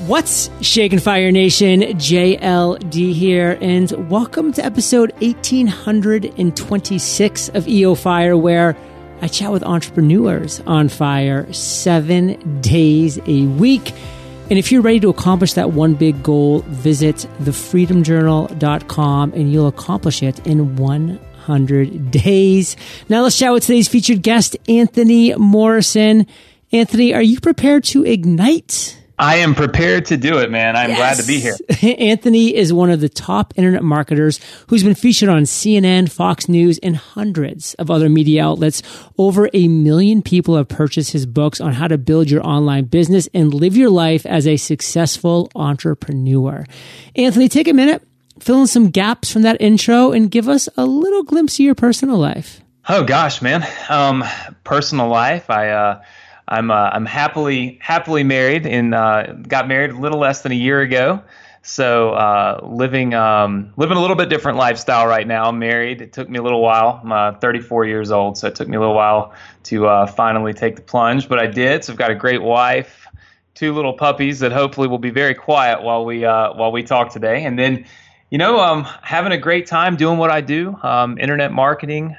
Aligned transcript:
What's 0.00 0.50
Shaken 0.60 0.98
Fire 0.98 1.32
Nation? 1.32 1.80
JLD 1.80 3.14
here, 3.14 3.56
and 3.62 4.10
welcome 4.10 4.52
to 4.52 4.62
episode 4.62 5.12
1826 5.22 7.48
of 7.48 7.66
EO 7.66 7.94
Fire, 7.94 8.36
where 8.36 8.76
I 9.22 9.28
chat 9.28 9.50
with 9.50 9.62
entrepreneurs 9.62 10.60
on 10.66 10.90
fire 10.90 11.50
seven 11.50 12.60
days 12.60 13.18
a 13.26 13.46
week. 13.46 13.94
And 14.50 14.58
if 14.58 14.70
you're 14.70 14.82
ready 14.82 15.00
to 15.00 15.08
accomplish 15.08 15.54
that 15.54 15.72
one 15.72 15.94
big 15.94 16.22
goal, 16.22 16.58
visit 16.66 17.26
thefreedomjournal.com 17.40 19.32
and 19.32 19.50
you'll 19.50 19.68
accomplish 19.68 20.22
it 20.22 20.46
in 20.46 20.76
100 20.76 22.10
days. 22.10 22.76
Now 23.08 23.22
let's 23.22 23.38
chat 23.38 23.50
with 23.50 23.64
today's 23.64 23.88
featured 23.88 24.22
guest, 24.22 24.58
Anthony 24.68 25.34
Morrison. 25.36 26.26
Anthony, 26.70 27.14
are 27.14 27.22
you 27.22 27.40
prepared 27.40 27.84
to 27.84 28.04
ignite? 28.04 28.98
I 29.18 29.36
am 29.36 29.54
prepared 29.54 30.06
to 30.06 30.18
do 30.18 30.38
it, 30.38 30.50
man. 30.50 30.76
I'm 30.76 30.90
yes. 30.90 30.98
glad 30.98 31.16
to 31.16 31.26
be 31.26 31.40
here. 31.40 31.56
Anthony 31.98 32.54
is 32.54 32.72
one 32.72 32.90
of 32.90 33.00
the 33.00 33.08
top 33.08 33.54
internet 33.56 33.82
marketers 33.82 34.40
who's 34.68 34.82
been 34.82 34.94
featured 34.94 35.30
on 35.30 35.42
CNN, 35.42 36.10
Fox 36.10 36.50
News, 36.50 36.78
and 36.78 36.96
hundreds 36.96 37.72
of 37.74 37.90
other 37.90 38.10
media 38.10 38.44
outlets. 38.44 38.82
Over 39.16 39.48
a 39.54 39.68
million 39.68 40.20
people 40.20 40.56
have 40.56 40.68
purchased 40.68 41.12
his 41.12 41.24
books 41.24 41.62
on 41.62 41.72
how 41.72 41.88
to 41.88 41.96
build 41.96 42.30
your 42.30 42.46
online 42.46 42.84
business 42.84 43.26
and 43.32 43.54
live 43.54 43.74
your 43.74 43.90
life 43.90 44.26
as 44.26 44.46
a 44.46 44.58
successful 44.58 45.50
entrepreneur. 45.54 46.66
Anthony, 47.14 47.48
take 47.48 47.68
a 47.68 47.72
minute, 47.72 48.02
fill 48.38 48.60
in 48.60 48.66
some 48.66 48.90
gaps 48.90 49.32
from 49.32 49.42
that 49.42 49.60
intro, 49.62 50.12
and 50.12 50.30
give 50.30 50.46
us 50.46 50.68
a 50.76 50.84
little 50.84 51.22
glimpse 51.22 51.54
of 51.54 51.60
your 51.60 51.74
personal 51.74 52.18
life. 52.18 52.60
Oh 52.86 53.02
gosh, 53.02 53.40
man. 53.40 53.66
Um, 53.88 54.24
personal 54.62 55.08
life. 55.08 55.48
I, 55.48 55.70
uh, 55.70 56.02
I'm 56.48 56.70
uh, 56.70 56.90
I'm 56.92 57.06
happily 57.06 57.78
happily 57.80 58.22
married 58.22 58.66
and 58.66 58.94
uh, 58.94 59.32
got 59.32 59.66
married 59.66 59.90
a 59.90 59.98
little 59.98 60.18
less 60.18 60.42
than 60.42 60.52
a 60.52 60.56
year 60.56 60.80
ago. 60.80 61.22
So 61.62 62.10
uh, 62.10 62.60
living 62.62 63.12
um, 63.14 63.72
living 63.76 63.96
a 63.96 64.00
little 64.00 64.14
bit 64.14 64.28
different 64.28 64.56
lifestyle 64.56 65.08
right 65.08 65.26
now. 65.26 65.48
I'm 65.48 65.58
married. 65.58 66.00
It 66.00 66.12
took 66.12 66.28
me 66.28 66.38
a 66.38 66.42
little 66.42 66.62
while. 66.62 67.00
I'm 67.02 67.10
uh, 67.10 67.32
34 67.40 67.86
years 67.86 68.12
old, 68.12 68.38
so 68.38 68.46
it 68.46 68.54
took 68.54 68.68
me 68.68 68.76
a 68.76 68.80
little 68.80 68.94
while 68.94 69.34
to 69.64 69.88
uh, 69.88 70.06
finally 70.06 70.52
take 70.52 70.76
the 70.76 70.82
plunge, 70.82 71.28
but 71.28 71.40
I 71.40 71.48
did. 71.48 71.82
So 71.82 71.92
I've 71.92 71.98
got 71.98 72.12
a 72.12 72.14
great 72.14 72.40
wife, 72.40 73.08
two 73.54 73.74
little 73.74 73.94
puppies 73.94 74.38
that 74.38 74.52
hopefully 74.52 74.86
will 74.86 74.98
be 74.98 75.10
very 75.10 75.34
quiet 75.34 75.82
while 75.82 76.04
we 76.04 76.24
uh, 76.24 76.52
while 76.52 76.70
we 76.70 76.84
talk 76.84 77.12
today, 77.12 77.44
and 77.44 77.58
then. 77.58 77.86
You 78.28 78.38
know, 78.38 78.58
um, 78.58 78.82
having 79.02 79.30
a 79.30 79.38
great 79.38 79.68
time 79.68 79.94
doing 79.94 80.18
what 80.18 80.32
I 80.32 80.40
do, 80.40 80.76
um, 80.82 81.16
internet 81.16 81.52
marketing, 81.52 82.16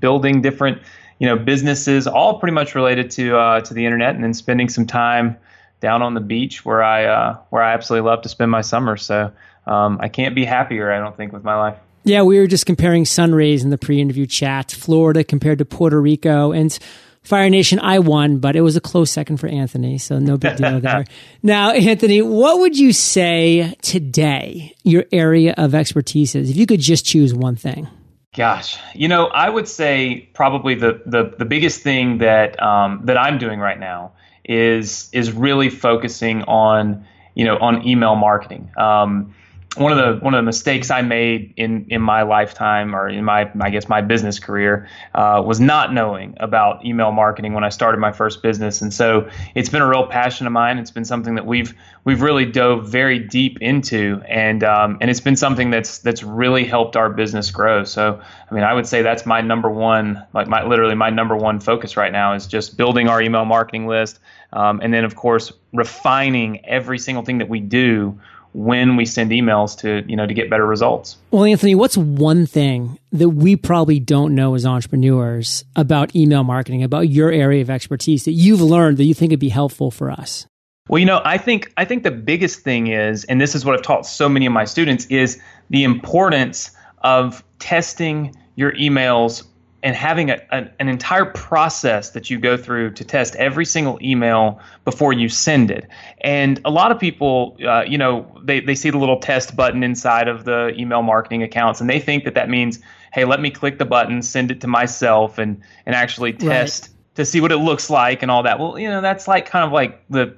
building 0.00 0.42
different 0.42 0.82
you 1.18 1.26
know 1.26 1.36
businesses, 1.36 2.06
all 2.06 2.38
pretty 2.38 2.54
much 2.54 2.74
related 2.74 3.10
to 3.12 3.36
uh, 3.36 3.60
to 3.62 3.74
the 3.74 3.84
internet, 3.84 4.14
and 4.14 4.24
then 4.24 4.34
spending 4.34 4.68
some 4.68 4.86
time 4.86 5.36
down 5.80 6.02
on 6.02 6.14
the 6.14 6.20
beach 6.20 6.64
where 6.64 6.82
I 6.82 7.04
uh, 7.04 7.38
where 7.50 7.62
I 7.62 7.74
absolutely 7.74 8.08
love 8.08 8.22
to 8.22 8.28
spend 8.28 8.50
my 8.50 8.62
summer. 8.62 8.96
So 8.96 9.32
um, 9.66 9.98
I 10.00 10.08
can't 10.08 10.34
be 10.34 10.44
happier. 10.44 10.92
I 10.92 10.98
don't 10.98 11.16
think 11.16 11.32
with 11.32 11.44
my 11.44 11.56
life. 11.56 11.78
Yeah, 12.04 12.22
we 12.22 12.38
were 12.38 12.46
just 12.46 12.66
comparing 12.66 13.04
sun 13.04 13.34
rays 13.34 13.64
in 13.64 13.70
the 13.70 13.78
pre-interview 13.78 14.26
chat. 14.26 14.70
Florida 14.70 15.24
compared 15.24 15.58
to 15.58 15.64
Puerto 15.64 16.00
Rico, 16.00 16.52
and 16.52 16.78
Fire 17.26 17.50
Nation, 17.50 17.80
I 17.80 17.98
won, 17.98 18.38
but 18.38 18.54
it 18.54 18.60
was 18.60 18.76
a 18.76 18.80
close 18.80 19.10
second 19.10 19.38
for 19.38 19.48
Anthony, 19.48 19.98
so 19.98 20.20
no 20.20 20.36
big 20.36 20.56
deal 20.56 20.78
there. 20.80 21.04
now, 21.42 21.72
Anthony, 21.72 22.22
what 22.22 22.60
would 22.60 22.78
you 22.78 22.92
say 22.92 23.74
today 23.82 24.76
your 24.84 25.06
area 25.10 25.52
of 25.56 25.74
expertise 25.74 26.36
is 26.36 26.50
if 26.50 26.56
you 26.56 26.66
could 26.66 26.78
just 26.78 27.04
choose 27.04 27.34
one 27.34 27.56
thing? 27.56 27.88
Gosh, 28.36 28.78
you 28.94 29.08
know, 29.08 29.28
I 29.28 29.48
would 29.48 29.66
say 29.66 30.28
probably 30.34 30.74
the 30.74 31.00
the, 31.06 31.34
the 31.38 31.46
biggest 31.46 31.80
thing 31.80 32.18
that 32.18 32.62
um, 32.62 33.00
that 33.04 33.16
I'm 33.16 33.38
doing 33.38 33.60
right 33.60 33.80
now 33.80 34.12
is 34.44 35.08
is 35.12 35.32
really 35.32 35.70
focusing 35.70 36.42
on 36.42 37.06
you 37.34 37.46
know 37.46 37.56
on 37.56 37.86
email 37.88 38.14
marketing. 38.14 38.70
Um, 38.76 39.34
one 39.76 39.92
of 39.92 39.98
the 39.98 40.24
one 40.24 40.34
of 40.34 40.38
the 40.38 40.42
mistakes 40.42 40.90
I 40.90 41.02
made 41.02 41.54
in 41.56 41.86
in 41.88 42.00
my 42.00 42.22
lifetime 42.22 42.94
or 42.94 43.08
in 43.08 43.24
my 43.24 43.50
I 43.60 43.70
guess 43.70 43.88
my 43.88 44.00
business 44.00 44.38
career 44.38 44.88
uh, 45.14 45.42
was 45.44 45.60
not 45.60 45.92
knowing 45.92 46.34
about 46.38 46.84
email 46.84 47.12
marketing 47.12 47.52
when 47.52 47.64
I 47.64 47.68
started 47.68 47.98
my 47.98 48.12
first 48.12 48.42
business, 48.42 48.80
and 48.80 48.92
so 48.92 49.28
it's 49.54 49.68
been 49.68 49.82
a 49.82 49.88
real 49.88 50.06
passion 50.06 50.46
of 50.46 50.52
mine. 50.52 50.78
It's 50.78 50.90
been 50.90 51.04
something 51.04 51.34
that 51.34 51.46
we've 51.46 51.74
we've 52.04 52.22
really 52.22 52.46
dove 52.46 52.88
very 52.88 53.18
deep 53.18 53.58
into, 53.60 54.22
and 54.28 54.64
um, 54.64 54.98
and 55.00 55.10
it's 55.10 55.20
been 55.20 55.36
something 55.36 55.70
that's 55.70 55.98
that's 55.98 56.22
really 56.22 56.64
helped 56.64 56.96
our 56.96 57.10
business 57.10 57.50
grow. 57.50 57.84
So 57.84 58.20
I 58.50 58.54
mean, 58.54 58.64
I 58.64 58.72
would 58.72 58.86
say 58.86 59.02
that's 59.02 59.26
my 59.26 59.40
number 59.40 59.70
one, 59.70 60.24
like 60.32 60.48
my 60.48 60.64
literally 60.64 60.94
my 60.94 61.10
number 61.10 61.36
one 61.36 61.60
focus 61.60 61.96
right 61.96 62.12
now 62.12 62.32
is 62.34 62.46
just 62.46 62.76
building 62.76 63.08
our 63.08 63.20
email 63.20 63.44
marketing 63.44 63.86
list, 63.86 64.20
um, 64.52 64.80
and 64.82 64.94
then 64.94 65.04
of 65.04 65.16
course 65.16 65.52
refining 65.72 66.64
every 66.64 66.98
single 66.98 67.24
thing 67.24 67.38
that 67.38 67.48
we 67.48 67.60
do 67.60 68.18
when 68.56 68.96
we 68.96 69.04
send 69.04 69.30
emails 69.32 69.78
to 69.78 70.02
you 70.08 70.16
know 70.16 70.26
to 70.26 70.32
get 70.32 70.48
better 70.48 70.66
results. 70.66 71.18
Well, 71.30 71.44
Anthony, 71.44 71.74
what's 71.74 71.96
one 71.96 72.46
thing 72.46 72.98
that 73.12 73.28
we 73.28 73.54
probably 73.54 74.00
don't 74.00 74.34
know 74.34 74.54
as 74.54 74.64
entrepreneurs 74.64 75.62
about 75.76 76.16
email 76.16 76.42
marketing, 76.42 76.82
about 76.82 77.10
your 77.10 77.30
area 77.30 77.60
of 77.60 77.68
expertise 77.68 78.24
that 78.24 78.32
you've 78.32 78.62
learned 78.62 78.96
that 78.96 79.04
you 79.04 79.12
think 79.12 79.30
would 79.30 79.40
be 79.40 79.50
helpful 79.50 79.90
for 79.90 80.10
us? 80.10 80.46
Well, 80.88 80.98
you 80.98 81.04
know, 81.04 81.20
I 81.22 81.36
think 81.36 81.70
I 81.76 81.84
think 81.84 82.02
the 82.02 82.10
biggest 82.10 82.60
thing 82.60 82.86
is, 82.86 83.24
and 83.24 83.40
this 83.40 83.54
is 83.54 83.66
what 83.66 83.74
I've 83.74 83.82
taught 83.82 84.06
so 84.06 84.26
many 84.26 84.46
of 84.46 84.52
my 84.52 84.64
students, 84.64 85.04
is 85.06 85.38
the 85.68 85.84
importance 85.84 86.70
of 87.02 87.44
testing 87.58 88.34
your 88.54 88.72
emails 88.72 89.44
and 89.82 89.94
having 89.94 90.30
a, 90.30 90.40
a, 90.50 90.68
an 90.80 90.88
entire 90.88 91.26
process 91.26 92.10
that 92.10 92.30
you 92.30 92.38
go 92.38 92.56
through 92.56 92.92
to 92.92 93.04
test 93.04 93.36
every 93.36 93.64
single 93.64 93.98
email 94.02 94.60
before 94.84 95.12
you 95.12 95.28
send 95.28 95.70
it. 95.70 95.86
And 96.22 96.60
a 96.64 96.70
lot 96.70 96.90
of 96.90 96.98
people, 96.98 97.56
uh, 97.64 97.84
you 97.86 97.98
know, 97.98 98.26
they, 98.42 98.60
they 98.60 98.74
see 98.74 98.90
the 98.90 98.98
little 98.98 99.20
test 99.20 99.54
button 99.54 99.82
inside 99.82 100.28
of 100.28 100.44
the 100.44 100.74
email 100.78 101.02
marketing 101.02 101.42
accounts 101.42 101.80
and 101.80 101.88
they 101.88 102.00
think 102.00 102.24
that 102.24 102.34
that 102.34 102.48
means, 102.48 102.80
hey, 103.12 103.24
let 103.24 103.40
me 103.40 103.50
click 103.50 103.78
the 103.78 103.84
button, 103.84 104.22
send 104.22 104.50
it 104.50 104.60
to 104.62 104.66
myself, 104.66 105.38
and, 105.38 105.60
and 105.84 105.94
actually 105.94 106.32
test 106.32 106.82
right. 106.82 107.14
to 107.14 107.24
see 107.24 107.40
what 107.40 107.52
it 107.52 107.58
looks 107.58 107.88
like 107.88 108.22
and 108.22 108.30
all 108.30 108.42
that. 108.42 108.58
Well, 108.58 108.78
you 108.78 108.88
know, 108.88 109.00
that's 109.00 109.28
like 109.28 109.46
kind 109.46 109.64
of 109.64 109.72
like 109.72 110.02
the 110.10 110.36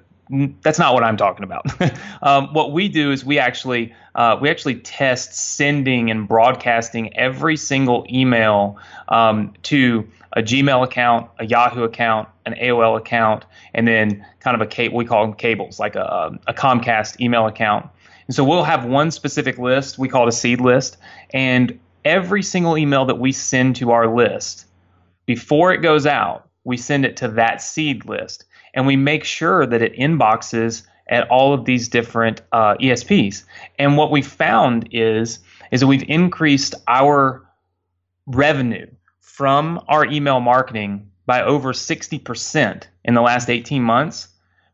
that's 0.63 0.79
not 0.79 0.95
what 0.95 1.05
I'm 1.05 1.17
talking 1.17 1.45
about. 1.45 1.65
um, 2.23 2.53
what 2.53 2.73
we 2.73 2.89
do 2.89 3.11
is 3.11 3.25
we 3.25 3.39
actually 3.39 3.95
uh, 4.15 4.37
we 4.41 4.51
actually 4.51 4.77
test 4.77 5.35
sending 5.35 6.11
and 6.11 6.29
broadcasting 6.29 7.17
every 7.17 7.57
single 7.57 8.07
email 8.11 8.79
um, 9.09 9.55
to 9.65 10.07
a 10.35 10.43
Gmail 10.43 10.85
account, 10.85 11.31
a 11.39 11.47
Yahoo 11.47 11.85
account, 11.85 12.29
an 12.45 12.55
AOL 12.55 12.99
account, 12.99 13.45
and 13.75 13.89
then 13.89 14.25
kind 14.41 14.55
of 14.55 14.61
a 14.61 14.67
cable. 14.67 14.97
We 14.97 15.05
call 15.05 15.25
them 15.25 15.35
cables, 15.35 15.79
like 15.79 15.97
a, 15.97 16.39
a 16.47 16.55
Comcast 16.55 17.21
email 17.21 17.47
account. 17.47 17.89
And 18.27 18.35
so 18.35 18.45
we'll 18.45 18.65
have 18.65 18.85
one 18.85 19.11
specific 19.11 19.59
list. 19.59 19.99
We 19.99 20.09
call 20.09 20.25
it 20.25 20.29
a 20.29 20.33
seed 20.33 20.61
list, 20.61 20.99
and 21.33 21.79
every 22.05 22.43
single 22.43 22.77
email 22.77 23.07
that 23.07 23.19
we 23.19 23.33
send 23.33 23.77
to 23.77 23.91
our 23.93 24.07
list 24.07 24.67
before 25.27 25.73
it 25.73 25.79
goes 25.79 26.07
out, 26.07 26.49
we 26.65 26.77
send 26.77 27.05
it 27.05 27.17
to 27.19 27.29
that 27.29 27.63
seed 27.63 28.07
list 28.07 28.45
and 28.79 28.87
we 28.87 28.95
make 28.95 29.25
sure 29.25 29.67
that 29.67 29.83
it 29.83 29.93
inboxes 29.97 30.87
at 31.09 31.29
all 31.31 31.53
of 31.53 31.65
these 31.65 31.89
different 31.89 32.43
uh, 32.53 32.77
ESPs. 32.77 33.43
And 33.77 33.97
what 33.97 34.13
we 34.13 34.23
found 34.23 34.91
is 34.93 35.41
is 35.73 35.81
that 35.81 35.89
we've 35.89 36.09
increased 36.09 36.77
our 36.87 37.45
revenue 38.27 38.87
from 39.19 39.81
our 39.89 40.07
email 40.07 40.39
marketing 40.39 41.11
by 41.27 41.43
over 41.43 41.73
60% 41.73 42.85
in 43.05 43.15
the 43.15 43.21
last 43.21 43.51
18 43.51 43.83
months 43.83 44.29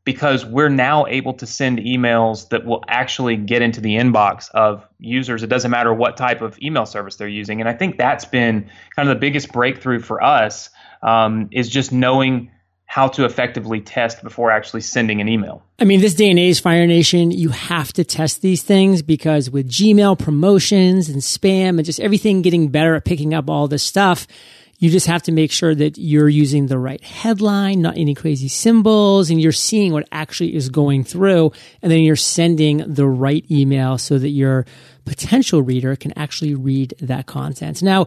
because 0.04 0.44
we're 0.44 0.69
now 0.69 1.06
able 1.06 1.32
to 1.32 1.47
send 1.47 1.78
emails 1.78 2.50
that 2.50 2.66
will 2.66 2.84
actually 2.88 3.38
get 3.38 3.62
into 3.62 3.81
the 3.81 3.94
inbox 3.94 4.50
of 4.50 4.87
users. 4.98 5.43
It 5.43 5.47
doesn't 5.47 5.70
matter 5.70 5.94
what 5.94 6.19
type 6.19 6.43
of 6.43 6.59
email 6.60 6.84
service 6.84 7.16
they're 7.16 7.26
using. 7.26 7.60
And 7.60 7.70
I 7.70 7.72
think 7.72 7.97
that's 7.97 8.26
been 8.26 8.69
kind 8.94 9.09
of 9.09 9.16
the 9.16 9.19
biggest 9.19 9.50
breakthrough 9.50 10.00
for 10.00 10.22
us 10.22 10.69
um, 11.03 11.48
is 11.53 11.70
just 11.70 11.91
knowing 11.91 12.50
how 12.94 13.09
to 13.09 13.25
effectively 13.25 13.81
test 13.81 14.22
before 14.22 14.53
actually 14.53 14.81
sending 14.81 15.21
an 15.21 15.28
email. 15.28 15.60
I 15.81 15.84
mean, 15.84 16.00
this 16.00 16.15
day 16.15 16.31
and 16.31 16.38
age, 16.38 16.62
Fire 16.62 16.87
Nation, 16.87 17.32
you 17.32 17.49
have 17.49 17.93
to 17.94 18.05
test 18.05 18.41
these 18.41 18.62
things 18.62 19.02
because 19.02 19.50
with 19.50 19.69
Gmail 19.69 20.17
promotions 20.17 21.08
and 21.08 21.20
spam 21.20 21.70
and 21.70 21.85
just 21.85 21.99
everything 21.99 22.41
getting 22.41 22.69
better 22.69 22.94
at 22.94 23.05
picking 23.05 23.35
up 23.35 23.50
all 23.50 23.67
this 23.67 23.82
stuff, 23.82 24.29
you 24.79 24.91
just 24.91 25.08
have 25.08 25.25
to 25.25 25.32
make 25.32 25.50
sure 25.50 25.75
that 25.75 25.99
you're 25.99 26.29
using 26.29 26.69
the 26.69 26.79
right 26.79 27.02
headline, 27.02 27.82
not 27.82 27.99
any 27.99 28.14
crazy 28.14 28.46
symbols, 28.46 29.29
and 29.29 29.43
you're 29.43 29.50
seeing 29.50 29.93
what 29.93 30.08
actually 30.12 30.55
is 30.55 30.69
going 30.69 31.02
through. 31.02 31.50
And 31.82 31.91
then 31.91 32.02
you're 32.02 32.14
sending 32.14 32.76
the 32.87 33.08
right 33.08 33.44
email 33.50 33.99
so 33.99 34.19
that 34.19 34.29
your 34.29 34.67
potential 35.05 35.62
reader 35.62 35.96
can 35.96 36.17
actually 36.17 36.55
read 36.55 36.94
that 37.00 37.26
content. 37.26 37.82
Now, 37.82 38.06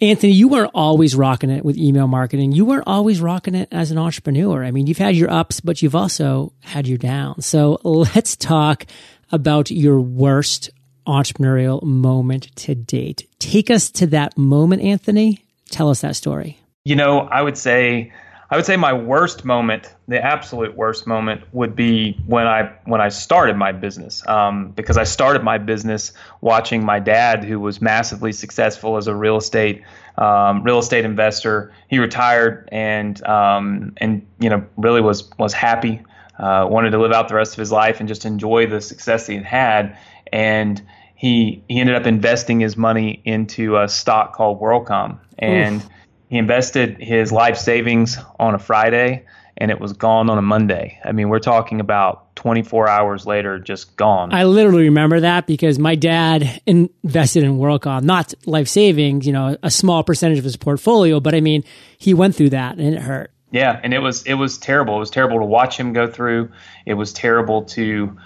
Anthony, 0.00 0.32
you 0.32 0.48
weren't 0.48 0.72
always 0.74 1.14
rocking 1.14 1.50
it 1.50 1.64
with 1.64 1.76
email 1.76 2.08
marketing. 2.08 2.52
You 2.52 2.64
weren't 2.64 2.86
always 2.86 3.20
rocking 3.20 3.54
it 3.54 3.68
as 3.70 3.90
an 3.90 3.98
entrepreneur. 3.98 4.64
I 4.64 4.70
mean, 4.70 4.86
you've 4.86 4.98
had 4.98 5.14
your 5.14 5.30
ups, 5.30 5.60
but 5.60 5.82
you've 5.82 5.94
also 5.94 6.52
had 6.60 6.88
your 6.88 6.98
downs. 6.98 7.46
So 7.46 7.78
let's 7.84 8.36
talk 8.36 8.86
about 9.30 9.70
your 9.70 10.00
worst 10.00 10.70
entrepreneurial 11.06 11.82
moment 11.82 12.54
to 12.56 12.74
date. 12.74 13.28
Take 13.38 13.70
us 13.70 13.90
to 13.92 14.06
that 14.08 14.36
moment, 14.36 14.82
Anthony. 14.82 15.44
Tell 15.70 15.88
us 15.88 16.00
that 16.02 16.16
story. 16.16 16.58
You 16.84 16.96
know, 16.96 17.20
I 17.20 17.42
would 17.42 17.56
say 17.56 18.12
I 18.52 18.56
would 18.56 18.66
say 18.66 18.76
my 18.76 18.92
worst 18.92 19.46
moment, 19.46 19.94
the 20.08 20.22
absolute 20.22 20.76
worst 20.76 21.06
moment, 21.06 21.42
would 21.54 21.74
be 21.74 22.18
when 22.26 22.46
I 22.46 22.70
when 22.84 23.00
I 23.00 23.08
started 23.08 23.56
my 23.56 23.72
business. 23.72 24.22
Um, 24.28 24.72
because 24.72 24.98
I 24.98 25.04
started 25.04 25.42
my 25.42 25.56
business 25.56 26.12
watching 26.42 26.84
my 26.84 26.98
dad, 26.98 27.44
who 27.44 27.58
was 27.58 27.80
massively 27.80 28.30
successful 28.30 28.98
as 28.98 29.06
a 29.06 29.14
real 29.14 29.38
estate 29.38 29.84
um, 30.18 30.64
real 30.64 30.78
estate 30.78 31.06
investor. 31.06 31.72
He 31.88 31.98
retired 31.98 32.68
and 32.70 33.24
um, 33.24 33.94
and 33.96 34.26
you 34.38 34.50
know 34.50 34.66
really 34.76 35.00
was 35.00 35.30
was 35.38 35.54
happy, 35.54 36.02
uh, 36.38 36.66
wanted 36.68 36.90
to 36.90 36.98
live 36.98 37.12
out 37.12 37.28
the 37.28 37.36
rest 37.36 37.54
of 37.54 37.58
his 37.58 37.72
life 37.72 38.00
and 38.00 38.08
just 38.08 38.26
enjoy 38.26 38.66
the 38.66 38.82
success 38.82 39.26
he 39.26 39.36
had 39.36 39.46
had. 39.46 39.98
And 40.30 40.82
he 41.14 41.64
he 41.70 41.80
ended 41.80 41.94
up 41.94 42.06
investing 42.06 42.60
his 42.60 42.76
money 42.76 43.22
into 43.24 43.78
a 43.78 43.88
stock 43.88 44.34
called 44.34 44.60
WorldCom 44.60 45.20
and. 45.38 45.76
Oof 45.76 45.88
he 46.32 46.38
invested 46.38 46.96
his 46.96 47.30
life 47.30 47.58
savings 47.58 48.16
on 48.40 48.54
a 48.54 48.58
Friday 48.58 49.26
and 49.58 49.70
it 49.70 49.78
was 49.78 49.92
gone 49.92 50.30
on 50.30 50.38
a 50.38 50.42
Monday. 50.42 50.98
I 51.04 51.12
mean, 51.12 51.28
we're 51.28 51.40
talking 51.40 51.78
about 51.78 52.34
24 52.36 52.88
hours 52.88 53.26
later, 53.26 53.58
just 53.58 53.96
gone. 53.96 54.32
I 54.32 54.44
literally 54.44 54.84
remember 54.84 55.20
that 55.20 55.46
because 55.46 55.78
my 55.78 55.94
dad 55.94 56.62
invested 56.64 57.44
in 57.44 57.58
WorldCom, 57.58 58.04
not 58.04 58.32
life 58.46 58.66
savings, 58.66 59.26
you 59.26 59.34
know, 59.34 59.58
a 59.62 59.70
small 59.70 60.02
percentage 60.04 60.38
of 60.38 60.44
his 60.44 60.56
portfolio, 60.56 61.20
but 61.20 61.34
I 61.34 61.42
mean, 61.42 61.64
he 61.98 62.14
went 62.14 62.34
through 62.34 62.50
that 62.50 62.78
and 62.78 62.94
it 62.94 63.02
hurt. 63.02 63.30
Yeah, 63.50 63.78
and 63.84 63.92
it 63.92 63.98
was 63.98 64.22
it 64.22 64.34
was 64.34 64.56
terrible. 64.56 64.96
It 64.96 65.00
was 65.00 65.10
terrible 65.10 65.38
to 65.40 65.44
watch 65.44 65.76
him 65.76 65.92
go 65.92 66.06
through. 66.06 66.50
It 66.86 66.94
was 66.94 67.12
terrible 67.12 67.64
to 67.64 68.16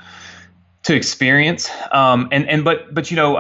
to 0.85 0.95
experience. 0.95 1.69
Um, 1.91 2.29
and 2.31 2.49
and 2.49 2.63
but 2.63 2.95
but 2.95 3.11
you 3.11 3.17
know, 3.17 3.33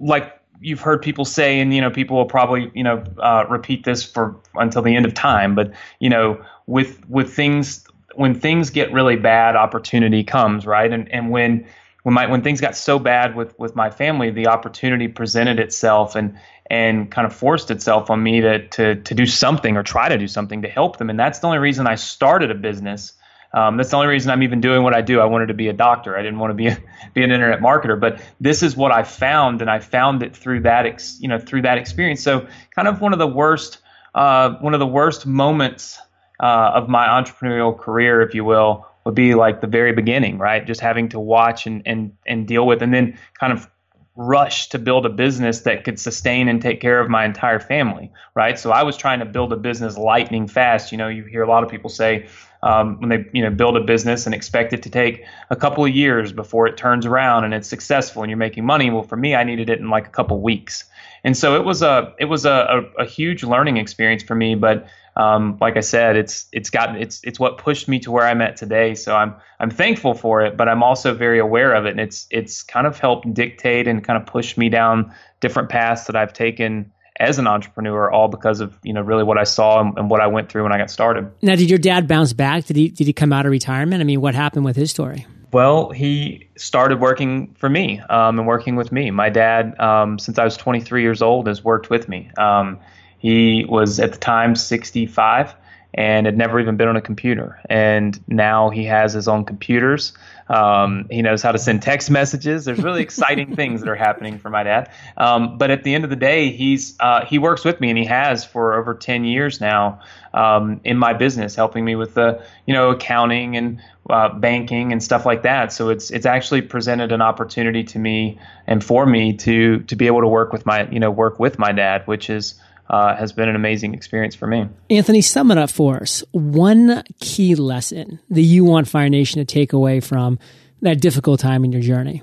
like 0.00 0.39
you've 0.60 0.80
heard 0.80 1.02
people 1.02 1.24
say, 1.24 1.60
and 1.60 1.74
you 1.74 1.80
know, 1.80 1.90
people 1.90 2.16
will 2.16 2.26
probably 2.26 2.70
you 2.74 2.84
know 2.84 3.02
uh, 3.18 3.44
repeat 3.48 3.84
this 3.84 4.04
for 4.04 4.36
until 4.54 4.82
the 4.82 4.94
end 4.94 5.06
of 5.06 5.14
time. 5.14 5.54
But 5.54 5.72
you 5.98 6.10
know, 6.10 6.42
with 6.66 7.08
with 7.08 7.32
things 7.32 7.86
when 8.14 8.38
things 8.38 8.70
get 8.70 8.92
really 8.92 9.16
bad, 9.16 9.56
opportunity 9.56 10.24
comes, 10.24 10.66
right? 10.66 10.92
And 10.92 11.08
and 11.10 11.30
when 11.30 11.66
when 12.02 12.14
my 12.14 12.26
when 12.26 12.42
things 12.42 12.60
got 12.60 12.76
so 12.76 12.98
bad 12.98 13.34
with 13.34 13.58
with 13.58 13.74
my 13.74 13.90
family, 13.90 14.30
the 14.30 14.48
opportunity 14.48 15.08
presented 15.08 15.58
itself 15.58 16.14
and 16.14 16.38
and 16.68 17.10
kind 17.10 17.26
of 17.26 17.34
forced 17.34 17.70
itself 17.70 18.10
on 18.10 18.22
me 18.22 18.40
to 18.40 18.66
to 18.68 18.96
to 18.96 19.14
do 19.14 19.26
something 19.26 19.76
or 19.76 19.82
try 19.82 20.08
to 20.08 20.18
do 20.18 20.28
something 20.28 20.62
to 20.62 20.68
help 20.68 20.98
them. 20.98 21.10
And 21.10 21.18
that's 21.18 21.40
the 21.40 21.46
only 21.46 21.58
reason 21.58 21.86
I 21.86 21.96
started 21.96 22.50
a 22.50 22.54
business 22.54 23.12
um, 23.52 23.76
that's 23.76 23.90
the 23.90 23.96
only 23.96 24.08
reason 24.08 24.30
I'm 24.30 24.42
even 24.42 24.60
doing 24.60 24.82
what 24.82 24.94
I 24.94 25.00
do. 25.00 25.20
I 25.20 25.24
wanted 25.24 25.46
to 25.46 25.54
be 25.54 25.68
a 25.68 25.72
doctor. 25.72 26.16
I 26.16 26.22
didn't 26.22 26.38
want 26.38 26.50
to 26.50 26.54
be 26.54 26.68
a, 26.68 26.78
be 27.14 27.22
an 27.22 27.30
internet 27.30 27.60
marketer. 27.60 27.98
But 27.98 28.20
this 28.40 28.62
is 28.62 28.76
what 28.76 28.92
I 28.92 29.02
found, 29.02 29.60
and 29.60 29.70
I 29.70 29.80
found 29.80 30.22
it 30.22 30.36
through 30.36 30.60
that 30.60 30.86
ex, 30.86 31.18
you 31.20 31.28
know 31.28 31.38
through 31.38 31.62
that 31.62 31.78
experience. 31.78 32.22
So 32.22 32.46
kind 32.74 32.88
of 32.88 33.00
one 33.00 33.12
of 33.12 33.18
the 33.18 33.26
worst 33.26 33.78
uh, 34.14 34.54
one 34.56 34.74
of 34.74 34.80
the 34.80 34.86
worst 34.86 35.26
moments 35.26 35.98
uh, 36.40 36.72
of 36.74 36.88
my 36.88 37.06
entrepreneurial 37.06 37.76
career, 37.76 38.22
if 38.22 38.34
you 38.34 38.44
will, 38.44 38.86
would 39.04 39.14
be 39.14 39.34
like 39.34 39.60
the 39.60 39.66
very 39.66 39.92
beginning, 39.92 40.38
right? 40.38 40.66
Just 40.66 40.80
having 40.80 41.08
to 41.10 41.18
watch 41.18 41.66
and 41.66 41.82
and 41.86 42.16
and 42.26 42.46
deal 42.46 42.66
with, 42.66 42.82
and 42.82 42.94
then 42.94 43.18
kind 43.38 43.52
of 43.52 43.68
rush 44.16 44.68
to 44.68 44.78
build 44.78 45.06
a 45.06 45.08
business 45.08 45.62
that 45.62 45.84
could 45.84 45.98
sustain 45.98 46.48
and 46.48 46.60
take 46.60 46.80
care 46.80 47.00
of 47.00 47.08
my 47.08 47.24
entire 47.24 47.58
family, 47.58 48.12
right? 48.34 48.58
So 48.58 48.70
I 48.70 48.82
was 48.82 48.96
trying 48.96 49.20
to 49.20 49.24
build 49.24 49.52
a 49.52 49.56
business 49.56 49.96
lightning 49.96 50.46
fast. 50.46 50.92
You 50.92 50.98
know, 50.98 51.08
you 51.08 51.24
hear 51.24 51.42
a 51.42 51.48
lot 51.48 51.62
of 51.64 51.70
people 51.70 51.88
say, 51.88 52.26
um, 52.62 53.00
when 53.00 53.08
they 53.08 53.24
you 53.32 53.42
know 53.42 53.50
build 53.50 53.76
a 53.76 53.80
business 53.80 54.26
and 54.26 54.34
expect 54.34 54.72
it 54.72 54.82
to 54.82 54.90
take 54.90 55.24
a 55.50 55.56
couple 55.56 55.84
of 55.84 55.94
years 55.94 56.32
before 56.32 56.66
it 56.66 56.76
turns 56.76 57.06
around 57.06 57.44
and 57.44 57.54
it's 57.54 57.68
successful 57.68 58.22
and 58.22 58.30
you're 58.30 58.36
making 58.36 58.64
money. 58.64 58.90
Well, 58.90 59.02
for 59.02 59.16
me, 59.16 59.34
I 59.34 59.44
needed 59.44 59.70
it 59.70 59.78
in 59.78 59.88
like 59.88 60.06
a 60.06 60.10
couple 60.10 60.36
of 60.36 60.42
weeks, 60.42 60.84
and 61.24 61.36
so 61.36 61.56
it 61.56 61.64
was 61.64 61.82
a 61.82 62.14
it 62.18 62.26
was 62.26 62.44
a, 62.44 62.84
a, 62.98 63.02
a 63.02 63.04
huge 63.04 63.42
learning 63.44 63.76
experience 63.76 64.22
for 64.22 64.34
me. 64.34 64.54
But 64.54 64.86
um, 65.16 65.58
like 65.60 65.76
I 65.76 65.80
said, 65.80 66.16
it's 66.16 66.46
it's 66.52 66.70
gotten 66.70 66.96
it's 66.96 67.20
it's 67.24 67.40
what 67.40 67.58
pushed 67.58 67.88
me 67.88 67.98
to 68.00 68.10
where 68.10 68.24
I'm 68.24 68.40
at 68.40 68.56
today. 68.56 68.94
So 68.94 69.16
I'm 69.16 69.34
I'm 69.58 69.70
thankful 69.70 70.14
for 70.14 70.42
it, 70.42 70.56
but 70.56 70.68
I'm 70.68 70.82
also 70.82 71.14
very 71.14 71.38
aware 71.38 71.74
of 71.74 71.86
it, 71.86 71.90
and 71.90 72.00
it's 72.00 72.26
it's 72.30 72.62
kind 72.62 72.86
of 72.86 72.98
helped 72.98 73.32
dictate 73.32 73.88
and 73.88 74.04
kind 74.04 74.20
of 74.20 74.26
push 74.26 74.56
me 74.56 74.68
down 74.68 75.12
different 75.40 75.68
paths 75.68 76.04
that 76.04 76.16
I've 76.16 76.32
taken 76.32 76.92
as 77.20 77.38
an 77.38 77.46
entrepreneur, 77.46 78.10
all 78.10 78.28
because 78.28 78.60
of 78.60 78.76
you 78.82 78.92
know 78.92 79.02
really 79.02 79.22
what 79.22 79.38
I 79.38 79.44
saw 79.44 79.80
and, 79.80 79.96
and, 79.96 80.10
what 80.10 80.20
I 80.20 80.26
went 80.26 80.48
through 80.48 80.64
when 80.64 80.72
I 80.72 80.78
got 80.78 80.90
started. 80.90 81.30
Now, 81.42 81.54
did 81.54 81.70
your 81.70 81.78
dad 81.78 82.08
bounce 82.08 82.32
back? 82.32 82.64
Did 82.64 82.76
he 82.76 82.88
did 82.88 83.06
he 83.06 83.12
come 83.12 83.32
out 83.32 83.46
of 83.46 83.52
retirement? 83.52 84.00
I 84.00 84.04
mean, 84.04 84.20
what 84.20 84.34
happened 84.34 84.64
with 84.64 84.76
his 84.76 84.90
story? 84.90 85.26
Well, 85.52 85.90
he 85.90 86.48
started 86.56 87.00
working 87.00 87.54
for 87.58 87.68
me 87.68 88.00
um, 88.00 88.38
and 88.38 88.46
working 88.46 88.76
with 88.76 88.92
me. 88.92 89.10
My 89.10 89.30
dad, 89.30 89.78
um, 89.80 90.18
since 90.18 90.38
I 90.38 90.44
was 90.44 90.56
23 90.56 91.02
years 91.02 91.22
old, 91.22 91.48
has 91.48 91.64
worked 91.64 91.90
with 91.90 92.08
me. 92.08 92.30
Um, 92.38 92.78
he 93.18 93.64
was 93.68 93.98
at 93.98 94.12
the 94.12 94.18
time 94.18 94.54
65 94.54 95.54
and 95.94 96.26
had 96.26 96.38
never 96.38 96.60
even 96.60 96.76
been 96.76 96.88
on 96.88 96.96
a 96.96 97.00
computer. 97.00 97.60
And 97.68 98.18
now 98.28 98.70
he 98.70 98.84
has 98.84 99.12
his 99.12 99.26
own 99.26 99.44
computers. 99.44 100.12
Um, 100.48 101.06
he 101.10 101.22
knows 101.22 101.42
how 101.42 101.52
to 101.52 101.58
send 101.58 101.82
text 101.82 102.10
messages. 102.10 102.64
There's 102.64 102.82
really 102.82 103.02
exciting 103.02 103.54
things 103.54 103.80
that 103.80 103.88
are 103.88 103.96
happening 103.96 104.38
for 104.38 104.50
my 104.50 104.64
dad. 104.64 104.90
Um, 105.16 105.58
but 105.58 105.70
at 105.70 105.84
the 105.84 105.94
end 105.94 106.04
of 106.04 106.10
the 106.10 106.16
day, 106.16 106.50
he's 106.50 106.96
uh, 107.00 107.24
he 107.24 107.38
works 107.38 107.64
with 107.64 107.80
me, 107.80 107.88
and 107.88 107.98
he 107.98 108.04
has 108.04 108.44
for 108.44 108.74
over 108.74 108.94
10 108.94 109.24
years 109.24 109.60
now 109.60 110.00
um, 110.34 110.80
in 110.84 110.96
my 110.96 111.12
business, 111.12 111.54
helping 111.54 111.84
me 111.84 111.94
with 111.94 112.14
the 112.14 112.44
you 112.66 112.74
know 112.74 112.90
accounting 112.90 113.56
and 113.56 113.80
uh, 114.08 114.28
banking 114.28 114.90
and 114.92 115.02
stuff 115.02 115.24
like 115.24 115.42
that. 115.42 115.72
So 115.72 115.88
it's 115.88 116.10
it's 116.10 116.26
actually 116.26 116.62
presented 116.62 117.12
an 117.12 117.22
opportunity 117.22 117.84
to 117.84 117.98
me 117.98 118.38
and 118.66 118.82
for 118.82 119.06
me 119.06 119.32
to 119.38 119.80
to 119.80 119.96
be 119.96 120.06
able 120.06 120.20
to 120.20 120.28
work 120.28 120.52
with 120.52 120.66
my 120.66 120.88
you 120.90 120.98
know 120.98 121.10
work 121.10 121.38
with 121.38 121.58
my 121.58 121.70
dad, 121.70 122.06
which 122.06 122.28
is 122.28 122.54
uh, 122.90 123.14
has 123.14 123.32
been 123.32 123.48
an 123.48 123.54
amazing 123.54 123.94
experience 123.94 124.34
for 124.34 124.48
me. 124.48 124.68
Anthony, 124.90 125.20
sum 125.20 125.52
it 125.52 125.58
up 125.58 125.70
for 125.70 125.98
us. 125.98 126.24
One 126.32 127.04
key 127.20 127.54
lesson 127.54 128.18
that 128.30 128.42
you 128.42 128.64
want 128.64 128.88
Fire 128.88 129.08
Nation 129.08 129.38
to 129.38 129.44
take 129.44 129.72
away 129.72 130.00
from 130.00 130.40
that 130.82 131.00
difficult 131.00 131.38
time 131.38 131.64
in 131.64 131.70
your 131.70 131.82
journey. 131.82 132.20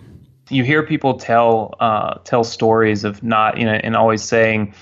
You 0.49 0.65
hear 0.65 0.83
people 0.83 1.15
tell 1.15 1.73
uh, 1.79 2.15
tell 2.25 2.43
stories 2.43 3.05
of 3.05 3.23
not, 3.23 3.57
you 3.57 3.65
know, 3.65 3.73
and 3.73 3.95
always 3.95 4.23
saying 4.23 4.73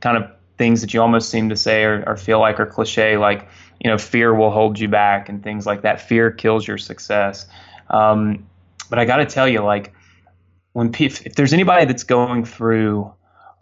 kind 0.00 0.18
of 0.18 0.30
things 0.58 0.82
that 0.82 0.92
you 0.92 1.00
almost 1.00 1.30
seem 1.30 1.48
to 1.48 1.56
say 1.56 1.84
or, 1.84 2.04
or 2.06 2.16
feel 2.18 2.38
like 2.38 2.60
are 2.60 2.66
cliche, 2.66 3.16
like 3.16 3.48
you 3.82 3.90
know, 3.90 3.96
fear 3.96 4.34
will 4.34 4.50
hold 4.50 4.78
you 4.78 4.88
back 4.88 5.30
and 5.30 5.42
things 5.42 5.64
like 5.64 5.82
that. 5.82 6.02
Fear 6.02 6.32
kills 6.32 6.68
your 6.68 6.76
success. 6.76 7.46
Um, 7.88 8.46
but 8.90 8.98
I 8.98 9.06
got 9.06 9.16
to 9.16 9.26
tell 9.26 9.48
you, 9.48 9.60
like 9.60 9.94
when 10.74 10.94
if, 10.98 11.26
if 11.26 11.34
there's 11.34 11.54
anybody 11.54 11.86
that's 11.86 12.04
going 12.04 12.44
through 12.44 13.10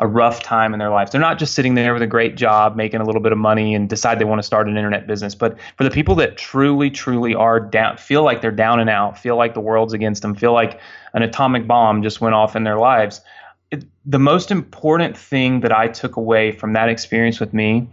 a 0.01 0.07
rough 0.07 0.43
time 0.43 0.73
in 0.73 0.79
their 0.79 0.91
lives. 0.91 1.11
They're 1.11 1.21
not 1.21 1.39
just 1.39 1.55
sitting 1.55 1.75
there 1.75 1.93
with 1.93 2.03
a 2.03 2.07
great 2.07 2.37
job, 2.37 2.77
making 2.77 3.01
a 3.01 3.05
little 3.05 3.21
bit 3.21 3.33
of 3.33 3.39
money, 3.39 3.75
and 3.75 3.89
decide 3.89 4.19
they 4.19 4.25
want 4.25 4.39
to 4.39 4.45
start 4.45 4.69
an 4.69 4.77
internet 4.77 5.07
business. 5.07 5.35
But 5.35 5.59
for 5.77 5.85
the 5.85 5.91
people 5.91 6.15
that 6.17 6.37
truly, 6.37 6.89
truly 6.91 7.35
are 7.35 7.59
down, 7.59 7.97
feel 7.97 8.23
like 8.23 8.41
they're 8.41 8.53
down 8.53 8.79
and 8.79 8.89
out, 8.89 9.19
feel 9.19 9.37
like 9.37 9.55
the 9.55 9.61
world's 9.61 9.93
against 9.93 10.23
them, 10.23 10.35
feel 10.35 10.53
like 10.53 10.81
an 11.15 11.23
atomic 11.23 11.67
bomb 11.67 12.03
just 12.03 12.21
went 12.21 12.35
off 12.35 12.55
in 12.55 12.63
their 12.63 12.79
lives. 12.79 13.21
It, 13.71 13.85
the 14.07 14.21
most 14.21 14.51
important 14.51 15.17
thing 15.17 15.61
that 15.61 15.73
I 15.73 15.89
took 15.89 16.17
away 16.17 16.53
from 16.53 16.75
that 16.75 16.89
experience 16.89 17.41
with 17.41 17.53
me 17.53 17.89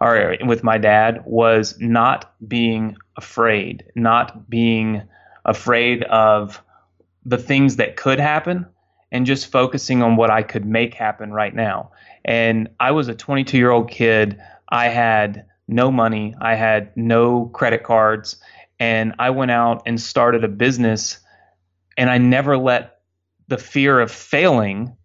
or 0.00 0.36
with 0.44 0.64
my 0.64 0.76
dad 0.76 1.22
was 1.24 1.78
not 1.78 2.34
being 2.48 2.96
afraid, 3.16 3.84
not 3.94 4.50
being 4.50 5.02
afraid 5.44 6.02
of 6.04 6.60
the 7.24 7.38
things 7.38 7.76
that 7.76 7.96
could 7.96 8.18
happen 8.18 8.66
and 9.14 9.26
just 9.26 9.46
focusing 9.46 10.02
on 10.02 10.16
what 10.16 10.28
I 10.28 10.42
could 10.42 10.66
make 10.66 10.92
happen 10.92 11.32
right 11.32 11.54
now. 11.54 11.92
And 12.24 12.68
I 12.80 12.90
was 12.90 13.06
a 13.06 13.14
22 13.14 13.56
year 13.56 13.70
old 13.70 13.88
kid. 13.88 14.40
I 14.68 14.88
had 14.88 15.46
no 15.68 15.92
money, 15.92 16.34
I 16.40 16.56
had 16.56 16.94
no 16.96 17.46
credit 17.46 17.84
cards, 17.84 18.36
and 18.80 19.14
I 19.20 19.30
went 19.30 19.52
out 19.52 19.84
and 19.86 20.00
started 20.00 20.42
a 20.42 20.48
business. 20.48 21.18
And 21.96 22.10
I 22.10 22.18
never 22.18 22.58
let 22.58 22.98
the 23.46 23.56
fear 23.56 24.00
of 24.00 24.10
failing 24.10 24.96